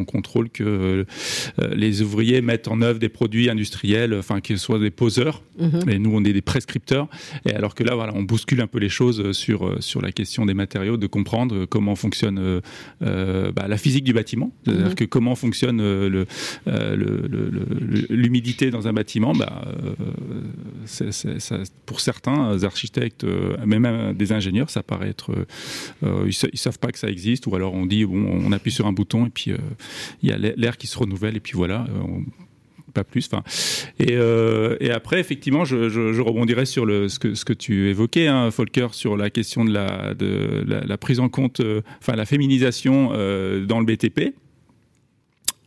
contrôle 0.06 0.50
que 0.50 1.04
les 1.58 2.02
ouvriers 2.02 2.40
mettent 2.40 2.68
en 2.68 2.80
œuvre 2.80 2.98
des 2.98 3.08
produits 3.08 3.50
industriels, 3.50 4.14
enfin, 4.14 4.40
qu'ils 4.40 4.58
soient 4.58 4.78
des 4.78 4.90
poseurs, 4.90 5.42
mm-hmm. 5.60 5.90
et 5.90 5.98
nous, 5.98 6.10
on 6.14 6.24
est 6.24 6.32
des 6.32 6.42
prescripteurs. 6.42 7.08
Et 7.44 7.52
alors 7.52 7.74
que 7.74 7.82
là, 7.82 7.94
voilà, 7.94 8.12
on 8.14 8.22
bouscule 8.22 8.60
un 8.60 8.66
peu 8.66 8.78
les 8.78 8.88
choses 8.88 9.20
euh, 9.20 9.32
sur, 9.32 9.66
euh, 9.66 9.80
sur 9.80 10.00
la 10.00 10.12
question 10.12 10.46
des 10.46 10.54
matériaux, 10.54 10.96
de 10.96 11.06
comprendre 11.06 11.54
euh, 11.54 11.66
comment 11.66 11.94
fonctionne 11.94 12.60
bah, 13.00 13.68
la 13.68 13.76
physique 13.76 14.04
du 14.04 14.12
bâtiment, 14.12 14.52
c'est-à-dire 14.64 14.88
mhm. 14.88 14.94
que 14.94 15.04
comment 15.04 15.34
fonctionne 15.34 15.82
l'humidité 18.10 18.70
dans 18.70 18.88
un 18.88 18.92
bâtiment. 18.92 19.32
Bah, 19.32 19.62
pour 21.86 22.00
certains 22.00 22.62
architectes, 22.64 23.24
même 23.64 24.14
des 24.14 24.32
ingénieurs, 24.32 24.70
ça 24.70 24.82
paraît 24.82 25.08
être. 25.08 25.25
Ils, 26.02 26.26
ne 26.26 26.56
savent 26.56 26.78
pas 26.78 26.92
que 26.92 26.98
ça 26.98 27.08
existe, 27.08 27.46
ou 27.46 27.54
alors 27.54 27.74
on 27.74 27.86
dit 27.86 28.04
bon, 28.04 28.40
on 28.44 28.52
appuie 28.52 28.72
sur 28.72 28.86
un 28.86 28.92
bouton 28.92 29.26
et 29.26 29.30
puis 29.30 29.52
il 30.22 30.28
y 30.28 30.32
a 30.32 30.36
l'air 30.36 30.76
qui 30.76 30.86
se 30.86 30.98
renouvelle 30.98 31.36
et 31.36 31.40
puis 31.40 31.54
voilà. 31.54 31.86
On, 32.02 32.24
pas 32.96 33.04
plus. 33.04 33.28
Enfin, 33.30 33.42
et, 33.98 34.16
euh, 34.16 34.76
et, 34.80 34.90
après, 34.90 35.20
effectivement, 35.20 35.64
je, 35.64 35.88
je, 35.90 36.20
rebondirais 36.20 36.64
sur 36.64 36.86
le, 36.86 37.08
ce, 37.08 37.18
que, 37.18 37.34
ce 37.34 37.44
que 37.44 37.52
tu 37.52 37.90
évoquais, 37.90 38.26
hein, 38.26 38.48
Volker, 38.48 38.88
sur 38.92 39.16
la 39.16 39.28
question 39.28 39.64
de 39.64 39.72
la, 39.72 40.14
de 40.14 40.64
la, 40.66 40.98
prise 40.98 41.20
en 41.20 41.28
compte, 41.28 41.60
euh, 41.60 41.82
enfin 42.00 42.16
la 42.16 42.24
féminisation 42.24 43.10
euh, 43.12 43.66
dans 43.66 43.80
le 43.80 43.86
BTP. 43.86 44.34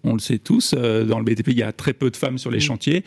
On 0.03 0.13
le 0.13 0.19
sait 0.19 0.39
tous, 0.39 0.73
dans 0.73 1.19
le 1.19 1.25
BTP, 1.25 1.49
il 1.49 1.57
y 1.57 1.63
a 1.63 1.73
très 1.73 1.91
peu 1.91 2.09
de 2.09 2.15
femmes 2.15 2.37
sur 2.37 2.51
les 2.51 2.61
chantiers. 2.61 3.03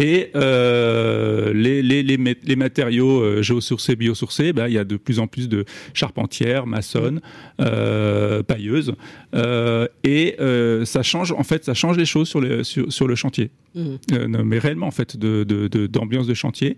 Et 0.00 0.30
euh, 0.34 1.52
les, 1.52 1.82
les, 1.82 2.02
les, 2.02 2.16
les, 2.16 2.56
matériaux 2.56 3.20
euh, 3.20 3.42
géosourcés, 3.42 3.96
biosourcés, 3.96 4.54
bah, 4.54 4.68
il 4.68 4.74
y 4.74 4.78
a 4.78 4.84
de 4.84 4.96
plus 4.96 5.18
en 5.18 5.26
plus 5.26 5.46
de 5.48 5.66
charpentières, 5.92 6.66
maçonnes, 6.66 7.20
euh, 7.60 8.42
pailleuses, 8.42 8.94
euh, 9.34 9.86
et 10.02 10.36
ça 10.84 11.02
change 11.02 11.32
en 11.32 11.42
fait, 11.42 11.64
ça 11.64 11.74
change 11.74 11.98
les 11.98 12.06
choses 12.06 12.28
sur, 12.28 12.40
les, 12.40 12.64
sur, 12.64 12.90
sur 12.90 13.06
le 13.06 13.14
chantier. 13.14 13.50
Mmh. 13.72 14.42
mais 14.42 14.58
réellement 14.58 14.88
en 14.88 14.90
fait, 14.90 15.16
de, 15.16 15.44
d'ambiance 15.86 16.26
de, 16.26 16.32
de, 16.32 16.34
chantier. 16.34 16.76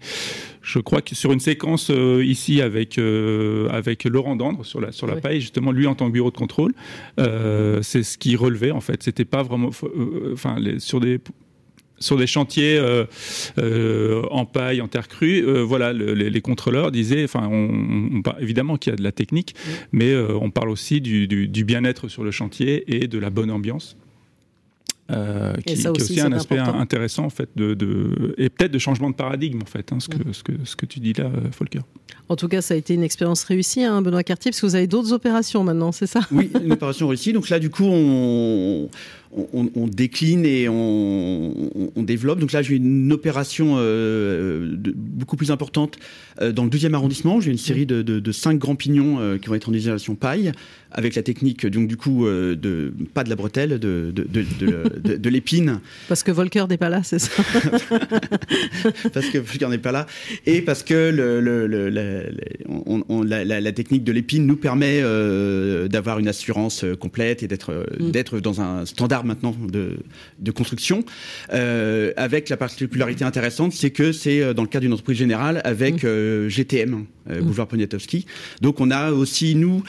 Je 0.61 0.79
crois 0.79 1.01
que 1.01 1.15
sur 1.15 1.33
une 1.33 1.41
séquence 1.41 1.91
ici 2.23 2.61
avec 2.61 2.99
avec 2.99 4.05
Laurent 4.05 4.37
Dandre 4.37 4.67
sur 4.67 4.79
la 4.79 4.93
sur 4.93 5.07
la 5.07 5.17
paille, 5.17 5.41
justement 5.41 5.73
lui 5.73 5.87
en 5.87 5.95
tant 5.95 6.09
que 6.09 6.13
bureau 6.13 6.31
de 6.31 6.37
contrôle, 6.37 6.75
c'est 7.17 8.03
ce 8.03 8.19
qui 8.19 8.37
relevait 8.37 8.73
en 8.73 8.83
fait. 8.83 9.03
C'était 9.03 9.25
pas 9.25 9.43
vraiment, 9.43 9.71
enfin 10.35 10.57
sur 10.81 11.01
des 11.01 11.19
sur 12.03 12.17
des 12.17 12.27
chantiers 12.27 12.77
euh, 12.77 13.05
euh, 13.59 14.23
en 14.31 14.45
paille, 14.45 14.81
en 14.81 14.89
terre 14.89 15.09
crue, 15.09 15.43
euh, 15.47 15.63
voilà, 15.63 15.93
les, 15.93 16.41
contrôleurs 16.41 16.91
disaient, 16.91 17.25
enfin, 17.25 17.49
on, 17.51 18.23
évidemment 18.41 18.77
qu'il 18.77 18.93
y 18.93 18.95
a 18.95 18.97
de 18.97 19.03
la 19.03 19.13
technique, 19.13 19.55
mais 19.93 20.15
on 20.17 20.51
parle 20.51 20.71
aussi 20.71 21.01
du, 21.01 21.65
bien-être 21.65 22.09
sur 22.09 22.25
le 22.25 22.31
chantier 22.31 22.85
et 22.97 23.07
de 23.07 23.19
la 23.19 23.31
bonne 23.31 23.51
ambiance. 23.51 23.97
qui, 25.67 25.73
est 25.73 25.87
aussi 25.87 26.21
un 26.21 26.33
aspect 26.33 26.59
intéressant 26.59 27.25
en 27.25 27.31
fait 27.31 27.51
de, 27.57 28.35
et 28.39 28.49
peut-être 28.49 28.73
de 28.73 28.79
changement 28.79 29.11
de 29.11 29.15
paradigme 29.15 29.61
en 29.63 29.67
fait 29.67 29.93
hein, 29.93 30.01
ce, 30.01 30.09
que, 30.09 30.33
ce, 30.33 30.43
que, 30.43 30.53
ce 30.65 30.75
que 30.75 30.87
tu 30.87 31.01
dis 31.01 31.13
là 31.13 31.31
Volker. 31.59 31.81
En 32.29 32.37
tout 32.37 32.49
cas 32.49 32.63
ça 32.63 32.75
a 32.75 32.77
été 32.77 32.95
une 32.95 33.03
expérience 33.03 33.45
réussie 33.45 33.85
hein, 33.85 34.01
Benoît 34.01 34.25
Cartier 34.25 34.51
parce 34.51 34.61
que 34.61 34.67
vous 34.67 34.75
avez 34.75 34.87
d'autres 34.87 35.13
opérations 35.13 35.65
maintenant 35.65 35.93
c'est 35.93 36.07
ça? 36.07 36.21
Oui 36.33 36.51
une 36.65 36.73
opération 36.73 37.09
réussie 37.09 37.33
donc 37.33 37.51
là 37.51 37.59
du 37.59 37.69
coup 37.69 37.85
on, 37.85 38.89
on, 39.35 39.87
décline 39.87 40.45
et 40.45 40.69
on, 40.69 42.03
développe. 42.03 42.39
Donc 42.39 42.53
là, 42.53 42.63
j'ai 42.63 42.77
une 42.77 43.13
opération 43.13 43.75
euh, 43.79 44.77
beaucoup 44.95 45.37
plus 45.37 45.51
importante 45.51 45.99
euh, 46.41 46.53
dans 46.53 46.65
le 46.65 46.71
deuxième 46.71 46.95
arrondissement. 46.95 47.41
J'ai 47.41 47.51
une 47.51 47.59
série 47.59 47.87
de, 47.87 48.33
cinq 48.33 48.59
grands 48.59 48.75
pignons 48.75 49.19
euh, 49.21 49.39
qui 49.39 49.49
vont 49.49 49.55
être 49.55 49.69
en 49.69 49.73
isolation 49.73 50.15
paille, 50.15 50.53
avec 50.91 51.15
la 51.15 51.23
technique, 51.23 51.67
donc 51.67 51.89
du 51.89 51.97
coup, 51.97 52.27
de 52.27 52.93
pas 53.15 53.25
de 53.25 53.31
la 53.31 53.37
bretelle, 53.37 53.79
de, 53.79 54.13
de, 54.13 55.29
l'épine. 55.31 55.81
Parce 56.09 56.23
que 56.23 56.31
Volker 56.31 56.67
n'est 56.69 56.77
pas 56.77 56.91
là, 56.91 57.03
c'est 57.03 57.19
ça? 57.19 57.43
Parce 59.15 59.27
que 59.27 59.39
Volker 59.39 59.69
n'est 59.69 59.79
pas 59.79 59.93
là. 59.93 60.07
Et 60.45 60.61
parce 60.61 60.83
que 60.83 61.11
le, 61.11 61.41
la, 63.25 63.73
technique 63.73 64.05
de 64.05 64.13
l'épine 64.13 64.47
nous 64.47 64.57
permet 64.57 65.01
d'avoir 65.89 66.19
une 66.19 66.29
assurance 66.29 66.85
complète 67.01 67.43
et 67.43 67.49
d'être 67.49 67.87
mm. 67.99 68.11
d'être 68.11 68.41
dans 68.41 68.61
un 68.61 68.85
standard 68.85 69.22
maintenant 69.25 69.55
de, 69.71 69.99
de 70.39 70.51
construction, 70.51 71.05
euh, 71.53 72.13
avec 72.17 72.49
la 72.49 72.57
particularité 72.57 73.25
intéressante, 73.25 73.73
c'est 73.73 73.91
que 73.91 74.13
c'est 74.13 74.41
euh, 74.41 74.55
dans 74.55 74.63
le 74.63 74.69
cadre 74.69 74.83
d'une 74.83 74.93
entreprise 74.93 75.19
générale 75.19 75.61
avec 75.65 76.03
mmh. 76.03 76.07
euh, 76.07 76.49
GTM, 76.49 77.05
euh, 77.31 77.41
mmh. 77.41 77.45
Boulevard 77.45 77.69
Poniatowski. 77.69 78.27
Donc 78.61 78.81
on 78.81 78.91
a 78.91 79.13
aussi, 79.13 79.55
nous, 79.55 79.83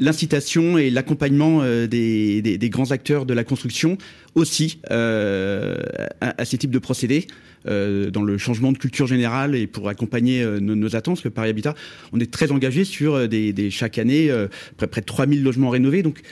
l'incitation 0.00 0.78
et 0.78 0.90
l'accompagnement 0.90 1.62
des, 1.62 2.42
des, 2.42 2.58
des, 2.58 2.70
grands 2.70 2.90
acteurs 2.90 3.26
de 3.26 3.34
la 3.34 3.44
construction 3.44 3.98
aussi 4.34 4.80
à, 4.90 5.74
à, 6.20 6.44
ces 6.44 6.58
types 6.58 6.70
de 6.70 6.78
procédés. 6.78 7.26
Dans 7.66 8.22
le 8.22 8.38
changement 8.38 8.72
de 8.72 8.78
culture 8.78 9.06
générale 9.06 9.54
et 9.54 9.66
pour 9.66 9.90
accompagner 9.90 10.42
nos, 10.42 10.74
nos, 10.74 10.96
attentes, 10.96 11.16
parce 11.16 11.24
que 11.24 11.28
Paris 11.28 11.50
Habitat, 11.50 11.74
on 12.12 12.20
est 12.20 12.30
très 12.30 12.50
engagé 12.50 12.84
sur 12.84 13.28
des, 13.28 13.52
des 13.52 13.70
chaque 13.70 13.98
année 13.98 14.32
près, 14.78 14.86
près 14.86 15.00
de 15.02 15.06
3000 15.06 15.42
logements 15.42 15.68
rénovés. 15.68 16.02
Donc 16.02 16.22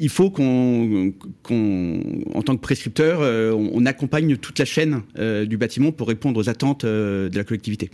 il 0.00 0.08
faut 0.08 0.30
qu'on, 0.30 1.12
en 2.34 2.42
tant 2.42 2.56
que 2.56 2.60
prescripteur, 2.60 3.20
euh, 3.20 3.52
on, 3.52 3.84
accompagne 3.86 4.36
toute 4.36 4.58
la 4.58 4.64
chaîne 4.64 5.02
euh, 5.18 5.44
du 5.44 5.56
bâtiment 5.56 5.92
pour 5.92 6.08
répondre 6.08 6.38
aux 6.40 6.48
attentes 6.48 6.84
euh, 6.84 7.28
de 7.28 7.36
la 7.36 7.44
collectivité. 7.44 7.90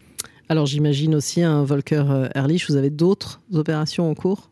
Alors 0.48 0.66
j'imagine 0.66 1.14
aussi 1.14 1.42
un 1.42 1.64
Volker 1.64 2.04
Erlich, 2.34 2.68
vous 2.68 2.76
avez 2.76 2.90
d'autres 2.90 3.40
opérations 3.54 4.10
en 4.10 4.14
cours? 4.14 4.50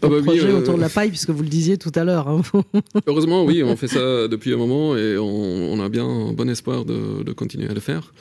Ah 0.00 0.08
bah 0.08 0.22
projet 0.22 0.52
autour 0.52 0.76
de 0.76 0.80
la 0.80 0.88
paille, 0.94 1.10
puisque 1.10 1.30
vous 1.30 1.42
le 1.42 1.48
disiez 1.48 1.76
tout 1.76 1.92
à 1.94 2.04
l'heure. 2.04 2.28
Hein. 2.28 2.42
Heureusement, 3.06 3.44
oui, 3.44 3.62
on 3.62 3.76
fait 3.76 3.88
ça 3.88 4.28
depuis 4.28 4.52
un 4.52 4.56
moment 4.56 4.96
et 4.96 5.16
on, 5.18 5.80
a 5.80 5.88
bien 5.88 6.32
bon 6.32 6.48
espoir 6.48 6.84
de, 6.84 7.32
continuer 7.32 7.68
à 7.68 7.74
le 7.74 7.80
faire. 7.80 8.14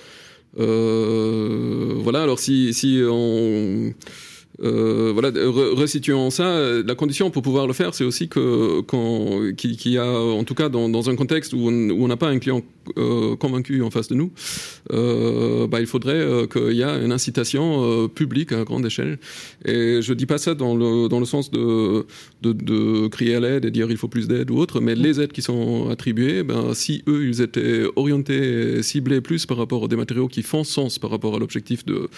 voilà, 0.58 2.24
alors 2.24 2.40
si, 2.40 2.74
si 2.74 3.02
on 3.06 3.94
euh, 4.62 5.12
voilà, 5.14 5.32
resituant 5.76 6.30
ça, 6.30 6.82
la 6.86 6.96
condition 6.96 7.32
pour 7.32 7.42
pouvoir 7.42 7.68
le 7.68 7.74
faire, 7.74 7.94
c'est 7.94 8.04
aussi 8.04 8.30
qu'il 8.30 9.92
y 9.92 9.98
a, 9.98 10.06
en 10.06 10.44
tout 10.44 10.56
cas 10.56 10.70
dans, 10.70 11.10
un 11.10 11.16
contexte 11.16 11.54
où 11.54 11.68
on 11.68 12.08
n'a 12.08 12.18
pas 12.18 12.30
un 12.30 12.40
client 12.40 12.62
euh, 12.98 13.36
convaincu 13.36 13.82
en 13.82 13.90
face 13.90 14.08
de 14.08 14.16
nous, 14.16 14.32
euh, 14.92 15.68
bah, 15.68 15.80
il 15.80 15.88
faudrait 15.88 16.14
euh, 16.14 16.48
qu'il 16.48 16.74
y 16.74 16.82
ait 16.82 17.04
une 17.04 17.12
incitation 17.12 17.84
euh, 17.84 18.08
publique 18.08 18.52
à 18.52 18.64
grande 18.64 18.86
échelle. 18.86 19.20
Et 19.66 20.02
je 20.02 20.14
dis 20.14 20.26
pas 20.26 20.38
ça 20.38 20.54
dans 20.54 20.76
le, 20.76 21.08
dans 21.08 21.20
le 21.20 21.26
sens 21.26 21.50
de, 21.52 22.06
crier 23.08 23.36
à 23.36 23.40
l'aide 23.40 23.66
et 23.66 23.72
dire 23.72 23.90
il 23.90 23.98
faut 23.98 24.08
plus 24.08 24.28
d'aide 24.28 24.52
ou 24.52 24.58
autre, 24.58 24.82
mais 24.82 24.96
les 24.96 25.22
aides 25.22 25.32
qui 25.32 25.42
sont 25.42 25.90
attribuées, 25.90 26.44
ben, 26.44 26.74
si 26.74 27.04
eux, 27.08 27.28
ils 27.28 27.42
étaient 27.42 27.84
orientés, 27.96 28.84
ciblés 28.84 29.22
plus 29.22 29.46
par 29.46 29.58
rapport 29.58 29.86
à 29.86 29.88
des 29.88 29.96
matériaux 29.96 30.28
qui 30.28 30.42
font 30.44 30.64
sens 30.64 31.00
par 31.00 31.10
rapport 31.10 31.36
à 31.36 31.40
l'objectif 31.40 31.86
de 31.86 32.10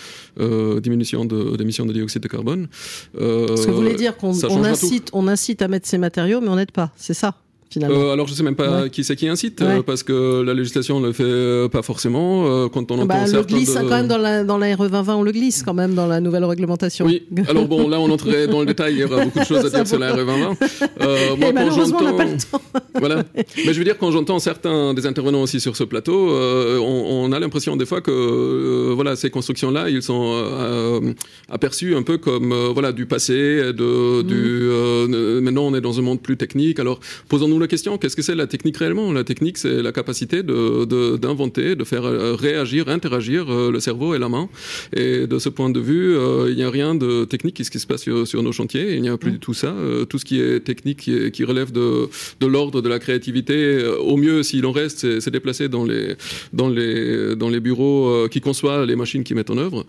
diminution 0.79 1.25
d'émissions 1.25 1.85
de, 1.85 1.93
de, 1.93 1.97
dioxyde 1.99 2.24
de 2.25 2.31
carbone. 2.31 2.67
Ce 3.13 3.65
que 3.65 3.71
vous 3.71 3.77
voulez 3.77 3.95
dire 3.95 4.17
qu'on 4.17 4.33
incite, 4.63 5.09
on 5.13 5.27
incite 5.27 5.61
à 5.61 5.67
mettre 5.67 5.87
ces 5.87 5.97
matériaux, 5.97 6.41
mais 6.41 6.49
on 6.49 6.55
n'aide 6.55 6.71
pas, 6.71 6.91
c'est 6.95 7.13
ça 7.13 7.35
euh, 7.83 8.13
alors 8.13 8.27
je 8.27 8.33
sais 8.33 8.43
même 8.43 8.55
pas 8.55 8.87
qui 8.89 9.03
c'est 9.03 9.15
qui 9.15 9.27
incite 9.27 9.61
euh, 9.61 9.81
parce 9.81 10.03
que 10.03 10.41
la 10.41 10.53
législation 10.53 10.99
ne 10.99 11.07
le 11.07 11.13
fait 11.13 11.23
euh, 11.25 11.67
pas 11.67 11.81
forcément 11.81 12.69
quand 12.69 12.91
on 12.91 13.05
bah, 13.05 13.15
entend 13.15 13.31
on 13.33 13.37
le 13.37 13.43
glisse 13.43 13.73
quand 13.73 13.89
même 13.89 14.07
dans 14.07 14.17
la, 14.17 14.43
dans 14.43 14.57
la 14.57 14.75
RE 14.75 14.87
2020 14.87 15.15
on 15.15 15.23
le 15.23 15.31
glisse 15.31 15.63
quand 15.63 15.73
même 15.73 15.93
dans 15.93 16.07
la 16.07 16.21
nouvelle 16.21 16.45
réglementation. 16.45 17.05
Oui. 17.05 17.23
Alors 17.49 17.67
bon 17.67 17.89
là 17.89 17.99
on 17.99 18.09
entrerait 18.09 18.47
dans 18.47 18.61
le 18.61 18.65
détail 18.67 18.93
il 18.93 18.99
y 18.99 19.03
aura 19.03 19.25
beaucoup 19.25 19.39
de 19.39 19.45
choses 19.45 19.65
à 19.65 19.69
dire 19.69 19.87
sur 19.87 19.99
la 19.99 20.13
RE 20.13 20.17
2020. 20.17 20.57
Euh, 21.01 21.35
moi, 21.37 21.51
malheureusement 21.53 21.97
on 22.01 22.03
n'a 22.03 22.13
pas 22.13 22.25
le 22.25 22.37
temps. 22.37 22.61
voilà. 22.95 23.23
Mais 23.35 23.73
je 23.73 23.77
veux 23.77 23.83
dire 23.83 23.97
quand 23.97 24.11
j'entends 24.11 24.39
certains 24.39 24.93
des 24.93 25.05
intervenants 25.05 25.41
aussi 25.41 25.59
sur 25.59 25.75
ce 25.75 25.83
plateau 25.83 26.29
on, 26.31 27.25
on, 27.25 27.31
a 27.31 27.39
l'impression 27.39 27.75
des 27.75 27.85
fois 27.85 28.01
que 28.01 28.93
voilà 28.93 29.15
ces 29.15 29.29
constructions 29.29 29.71
là 29.71 29.89
ils 29.89 30.01
sont 30.01 31.13
aperçus 31.49 31.95
un 31.95 32.03
peu 32.03 32.17
comme 32.17 32.53
voilà 32.73 32.91
du 32.91 33.05
passé 33.05 33.73
de 33.73 34.21
mm. 34.21 34.23
du 34.23 35.41
maintenant 35.41 35.63
on 35.63 35.75
est 35.75 35.81
dans 35.81 35.99
un 35.99 36.03
monde 36.03 36.21
plus 36.21 36.37
technique 36.37 36.79
alors 36.79 36.99
posons-nous 37.27 37.54
la 37.59 37.67
question, 37.67 37.97
qu'est-ce 37.97 38.15
que 38.15 38.21
c'est 38.21 38.35
la 38.35 38.47
technique 38.47 38.77
réellement? 38.77 39.11
La 39.11 39.23
technique, 39.23 39.57
c'est 39.57 39.81
la 39.81 39.91
capacité 39.91 40.43
d'inventer, 40.43 41.69
de, 41.69 41.73
de, 41.75 41.83
faire 41.83 42.05
euh, 42.05 42.35
réagir, 42.35 42.89
interagir 42.89 43.49
euh, 43.49 43.71
le 43.71 43.79
cerveau 43.79 44.15
et 44.15 44.19
la 44.19 44.29
main. 44.29 44.49
Et 44.95 45.27
de 45.27 45.39
ce 45.39 45.49
point 45.49 45.69
de 45.69 45.79
vue, 45.79 46.15
euh, 46.15 46.49
il 46.49 46.55
n'y 46.55 46.63
a 46.63 46.69
rien 46.69 46.95
de 46.95 47.25
technique 47.25 47.55
qui, 47.55 47.63
se 47.65 47.87
passe 47.87 48.03
sur, 48.03 48.43
nos 48.43 48.51
chantiers. 48.51 48.95
Il 48.95 49.01
n'y 49.01 49.09
a 49.09 49.17
plus 49.17 49.31
du 49.31 49.39
tout 49.39 49.53
ça. 49.53 49.73
tout 50.09 50.17
ce 50.17 50.25
qui 50.25 50.39
est 50.39 50.59
technique, 50.61 51.09
qui, 51.31 51.43
relève 51.43 51.71
de, 51.71 52.07
de 52.39 52.47
l'ordre, 52.47 52.81
de 52.81 52.89
la 52.89 52.99
créativité, 52.99 53.85
au 53.99 54.17
mieux, 54.17 54.43
s'il 54.43 54.65
en 54.65 54.71
reste, 54.71 55.19
c'est 55.19 55.31
déplacé 55.31 55.69
dans 55.69 55.83
les, 55.83 56.15
dans, 56.53 56.69
les, 56.69 57.35
dans 57.35 57.49
les 57.49 57.59
bureaux 57.59 58.27
qui 58.29 58.41
conçoivent 58.41 58.85
les 58.85 58.95
machines 58.95 59.23
qui 59.23 59.33
mettent 59.33 59.49
en 59.49 59.57
œuvre. 59.57 59.85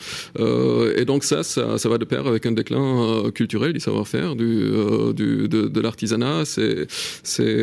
et 0.97 1.05
donc 1.05 1.25
ça, 1.25 1.43
ça, 1.43 1.79
ça, 1.79 1.89
va 1.89 1.99
de 1.99 2.05
pair 2.05 2.27
avec 2.27 2.47
un 2.47 2.53
déclin 2.53 3.31
culturel 3.35 3.73
du 3.73 3.81
savoir-faire, 3.81 4.37
du, 4.37 4.71
du, 5.15 5.49
de, 5.49 5.69
de 5.69 5.81
l'artisanat. 5.81 6.45
C'est 6.45 6.87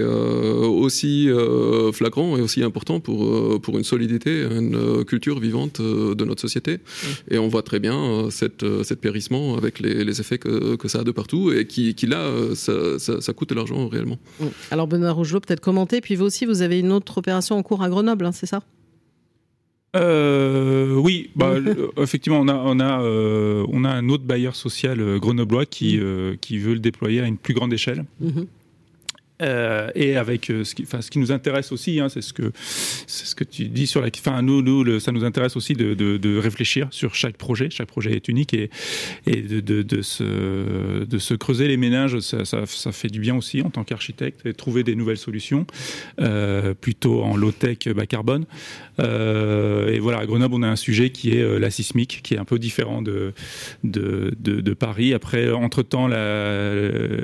aussi 0.02 1.30
euh, 1.30 1.92
flagrant 1.92 2.38
et 2.38 2.42
aussi 2.42 2.64
important 2.64 3.00
pour, 3.00 3.26
euh, 3.26 3.60
pour 3.62 3.78
une 3.78 3.84
solidité, 3.84 4.44
une 4.44 5.04
culture 5.06 5.40
vivante 5.40 5.82
de 5.82 6.26
notre 6.26 6.42
société. 6.42 6.80
Et 7.30 7.38
on 7.38 7.48
voit 7.48 7.64
très 7.64 7.80
bien 7.80 8.30
cette, 8.30 8.66
cette 8.84 9.02
périssement 9.02 9.56
avec 9.58 9.80
les, 9.80 10.04
les 10.04 10.22
effets 10.22 10.38
que, 10.38 10.76
que, 10.76 10.88
ça 10.88 11.00
a 11.00 11.04
de 11.04 11.12
partout 11.12 11.52
et 11.52 11.66
qui, 11.66 11.96
qui 11.96 12.08
là, 12.08 12.30
ça, 12.56 13.00
ça, 13.00 13.34
coûte 13.34 13.50
de 13.50 13.56
l'argent 13.56 13.88
réellement. 13.88 14.18
Alors 14.72 14.88
Benoît 14.88 15.12
Rougelot, 15.12 15.40
peut-être 15.40 15.62
commenter, 15.62 16.02
puis 16.02 16.16
vous 16.16 16.26
aussi, 16.26 16.46
vous 16.46 16.62
avez 16.62 16.80
une 16.80 16.92
autre 16.92 17.18
opération 17.18 17.58
en 17.58 17.64
cours 17.64 17.84
à 17.84 17.90
Grenoble, 17.90 18.26
hein, 18.26 18.32
c'est 18.32 18.46
ça? 18.46 18.62
Euh, 19.96 20.96
oui, 20.96 21.30
bah, 21.36 21.56
effectivement, 21.98 22.40
on 22.40 22.48
a, 22.48 22.56
on, 22.56 22.80
a, 22.80 23.00
on 23.02 23.84
a 23.84 23.90
un 23.90 24.10
autre 24.10 24.24
bailleur 24.24 24.56
social 24.56 25.20
grenoblois 25.20 25.66
qui, 25.66 26.00
qui 26.42 26.58
veut 26.58 26.74
le 26.74 26.80
déployer 26.80 27.22
à 27.22 27.28
une 27.28 27.38
plus 27.38 27.54
grande 27.54 27.74
échelle. 27.74 28.06
Mm-hmm. 28.24 28.46
Euh, 29.44 29.90
et 29.96 30.16
avec 30.16 30.50
euh, 30.50 30.64
ce, 30.64 30.74
qui, 30.74 31.20
nous 31.20 31.32
intéresse 31.32 31.72
aussi, 31.72 32.00
hein, 32.00 32.08
c'est 32.10 32.22
ce 32.22 32.34
que 32.34 33.44
tu 33.44 33.66
dis 33.66 33.88
sur 33.88 34.02
la. 34.02 34.08
Enfin, 34.08 34.42
nous, 34.42 34.62
nous, 34.62 35.00
ça 35.00 35.12
nous 35.12 35.26
intéresse 35.26 35.56
aussi 35.56 35.74
de, 35.74 36.38
réfléchir 36.38 36.88
sur 36.92 37.16
chaque 37.16 37.38
projet. 37.38 37.70
Chaque 37.70 37.88
projet 37.88 38.14
est 38.14 38.28
unique 38.28 38.54
et, 38.54 38.70
de, 39.28 40.02
se, 40.02 41.34
creuser 41.34 41.68
les 41.68 41.78
ménages, 41.78 42.20
ça, 42.20 42.66
fait 42.92 43.08
du 43.10 43.20
bien 43.20 43.36
aussi 43.36 43.62
en 43.62 43.70
tant 43.70 43.84
qu'architecte 43.84 44.46
et 44.46 44.54
trouver 44.54 44.84
des 44.84 44.96
nouvelles 44.96 45.18
solutions, 45.18 45.66
euh, 46.22 46.74
plutôt 46.74 47.24
en 47.24 47.36
low 47.36 47.52
tech, 47.52 47.88
bas 47.90 48.06
carbone. 48.06 48.46
Et 49.00 50.00
voilà, 50.00 50.20
à 50.20 50.26
Grenoble, 50.26 50.56
on 50.56 50.64
a 50.64 50.68
un 50.68 50.76
sujet 50.76 51.10
qui 51.10 51.32
est 51.32 51.60
la 51.60 51.70
sismique, 51.70 52.22
qui 52.24 52.36
est 52.36 52.38
un 52.38 52.46
peu 52.46 52.60
différent 52.60 53.02
de 53.02 53.34
Paris. 54.74 55.14
Après, 55.14 55.52
entre 55.52 55.84
temps, 55.84 56.08
la, 56.08 56.74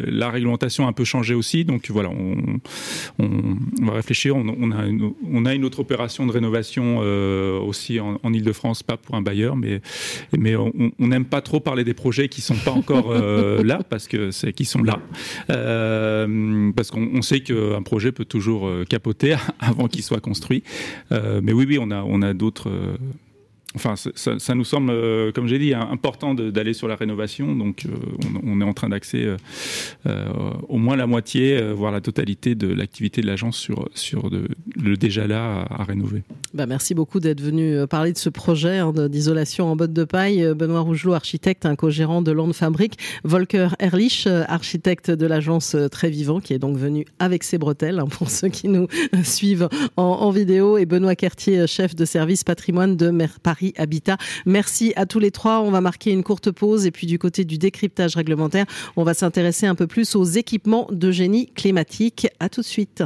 la 0.07 0.29
réglementation 0.29 0.85
a 0.85 0.89
un 0.89 0.93
peu 0.93 1.05
changé 1.05 1.33
aussi, 1.33 1.63
donc 1.63 1.89
voilà 1.89 2.08
on, 2.09 3.85
va 3.85 3.93
réfléchir. 3.93 4.35
On, 4.35 4.71
a 4.71 4.85
une, 4.85 5.13
on 5.31 5.45
a 5.45 5.53
une 5.53 5.65
autre 5.65 5.79
opération 5.79 6.25
de 6.25 6.31
rénovation 6.31 6.99
aussi 7.65 7.99
en, 7.99 8.19
en 8.23 8.33
Ile-de-France, 8.33 8.83
pas 8.83 8.97
pour 8.97 9.15
un 9.15 9.21
bailleur, 9.21 9.55
mais, 9.55 9.81
mais 10.37 10.55
on 10.55 10.71
n'aime 10.99 11.25
pas 11.25 11.41
trop 11.41 11.59
parler 11.59 11.83
des 11.83 11.93
projets 11.93 12.29
qui 12.29 12.41
sont 12.41 12.55
pas 12.55 12.71
encore 12.71 13.13
là, 13.63 13.81
parce 13.89 14.07
que 14.07 14.31
c'est 14.31 14.53
qui 14.53 14.65
sont 14.65 14.83
là. 14.83 14.99
parce 15.47 16.91
qu'on 16.91 17.21
sait 17.21 17.41
qu'un 17.41 17.81
projet 17.81 18.11
peut 18.11 18.25
toujours 18.25 18.69
capoter 18.89 19.35
avant 19.59 19.87
qu'il 19.87 20.03
soit 20.03 20.21
construit. 20.21 20.63
mais 21.11 21.53
oui, 21.53 21.65
oui, 21.67 21.77
on 21.79 21.91
a, 21.91 22.03
on 22.03 22.21
a 22.21 22.33
d'autres 22.33 22.69
Enfin, 23.75 23.93
ça, 23.95 24.55
nous 24.55 24.63
semble, 24.63 24.89
euh, 24.89 25.31
comme 25.31 25.47
j'ai 25.47 25.59
dit, 25.59 25.75
important 25.75 26.33
d'aller 26.33 26.73
sur 26.73 26.87
la 26.87 26.95
rénovation. 26.95 27.55
Donc, 27.55 27.85
euh, 27.85 27.91
on, 28.43 28.61
est 28.61 28.63
en 28.63 28.73
train 28.73 28.89
d'axer 28.89 29.35
euh, 30.07 30.27
au 30.67 30.77
moins 30.77 30.95
la 30.95 31.05
moitié, 31.05 31.61
voire 31.71 31.91
la 31.91 32.01
totalité 32.01 32.55
de 32.55 32.67
l'activité 32.67 33.21
de 33.21 33.27
l'agence 33.27 33.69
sur, 33.93 34.29
le 34.31 34.97
déjà 34.97 35.27
là 35.27 35.67
à, 35.69 35.83
rénover. 35.83 36.23
Bah, 36.55 36.65
merci 36.65 36.95
beaucoup 36.95 37.19
d'être 37.19 37.41
venu 37.41 37.85
parler 37.87 38.11
de 38.11 38.17
ce 38.17 38.29
projet 38.29 38.79
hein, 38.79 38.91
d'isolation 39.07 39.71
en 39.71 39.75
botte 39.75 39.93
de 39.93 40.03
paille. 40.03 40.51
Benoît 40.55 40.79
Rougelot, 40.79 41.13
architecte, 41.13 41.67
un 41.67 41.75
co-gérant 41.75 42.23
de 42.23 42.31
Land 42.31 42.53
Fabric. 42.53 42.97
Volker 43.23 43.69
Erlich, 43.77 44.25
architecte 44.25 45.11
de 45.11 45.27
l'agence 45.27 45.75
Très 45.91 46.09
Vivant, 46.09 46.39
qui 46.39 46.53
est 46.53 46.59
donc 46.59 46.75
venu 46.75 47.05
avec 47.19 47.43
ses 47.43 47.59
bretelles, 47.59 47.99
hein, 47.99 48.07
pour 48.09 48.31
ceux 48.31 48.49
qui 48.49 48.67
nous 48.67 48.87
suivent 49.23 49.69
en, 49.95 50.31
vidéo. 50.31 50.79
Et 50.79 50.87
Benoît 50.87 51.15
Cartier, 51.15 51.67
chef 51.67 51.95
de 51.95 52.05
service 52.05 52.43
patrimoine 52.43 52.97
de 52.97 53.11
Habitat. 53.77 54.17
Merci 54.45 54.93
à 54.95 55.05
tous 55.05 55.19
les 55.19 55.31
trois. 55.31 55.61
On 55.61 55.71
va 55.71 55.81
marquer 55.81 56.11
une 56.11 56.23
courte 56.23 56.51
pause 56.51 56.85
et 56.85 56.91
puis 56.91 57.07
du 57.07 57.19
côté 57.19 57.45
du 57.45 57.57
décryptage 57.57 58.15
réglementaire, 58.15 58.65
on 58.95 59.03
va 59.03 59.13
s'intéresser 59.13 59.67
un 59.67 59.75
peu 59.75 59.87
plus 59.87 60.15
aux 60.15 60.25
équipements 60.25 60.87
de 60.91 61.11
génie 61.11 61.47
climatique. 61.53 62.27
À 62.39 62.49
tout 62.49 62.61
de 62.61 62.65
suite. 62.65 63.03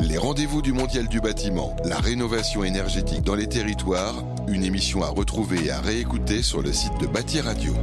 Les 0.00 0.16
rendez-vous 0.16 0.62
du 0.62 0.72
Mondial 0.72 1.08
du 1.08 1.20
bâtiment, 1.20 1.76
la 1.84 1.98
rénovation 1.98 2.64
énergétique 2.64 3.22
dans 3.22 3.34
les 3.34 3.48
territoires, 3.48 4.24
une 4.48 4.64
émission 4.64 5.02
à 5.02 5.08
retrouver 5.08 5.66
et 5.66 5.70
à 5.70 5.80
réécouter 5.80 6.42
sur 6.42 6.62
le 6.62 6.72
site 6.72 6.98
de 7.00 7.06
Bâti 7.06 7.40
Radio. 7.40 7.74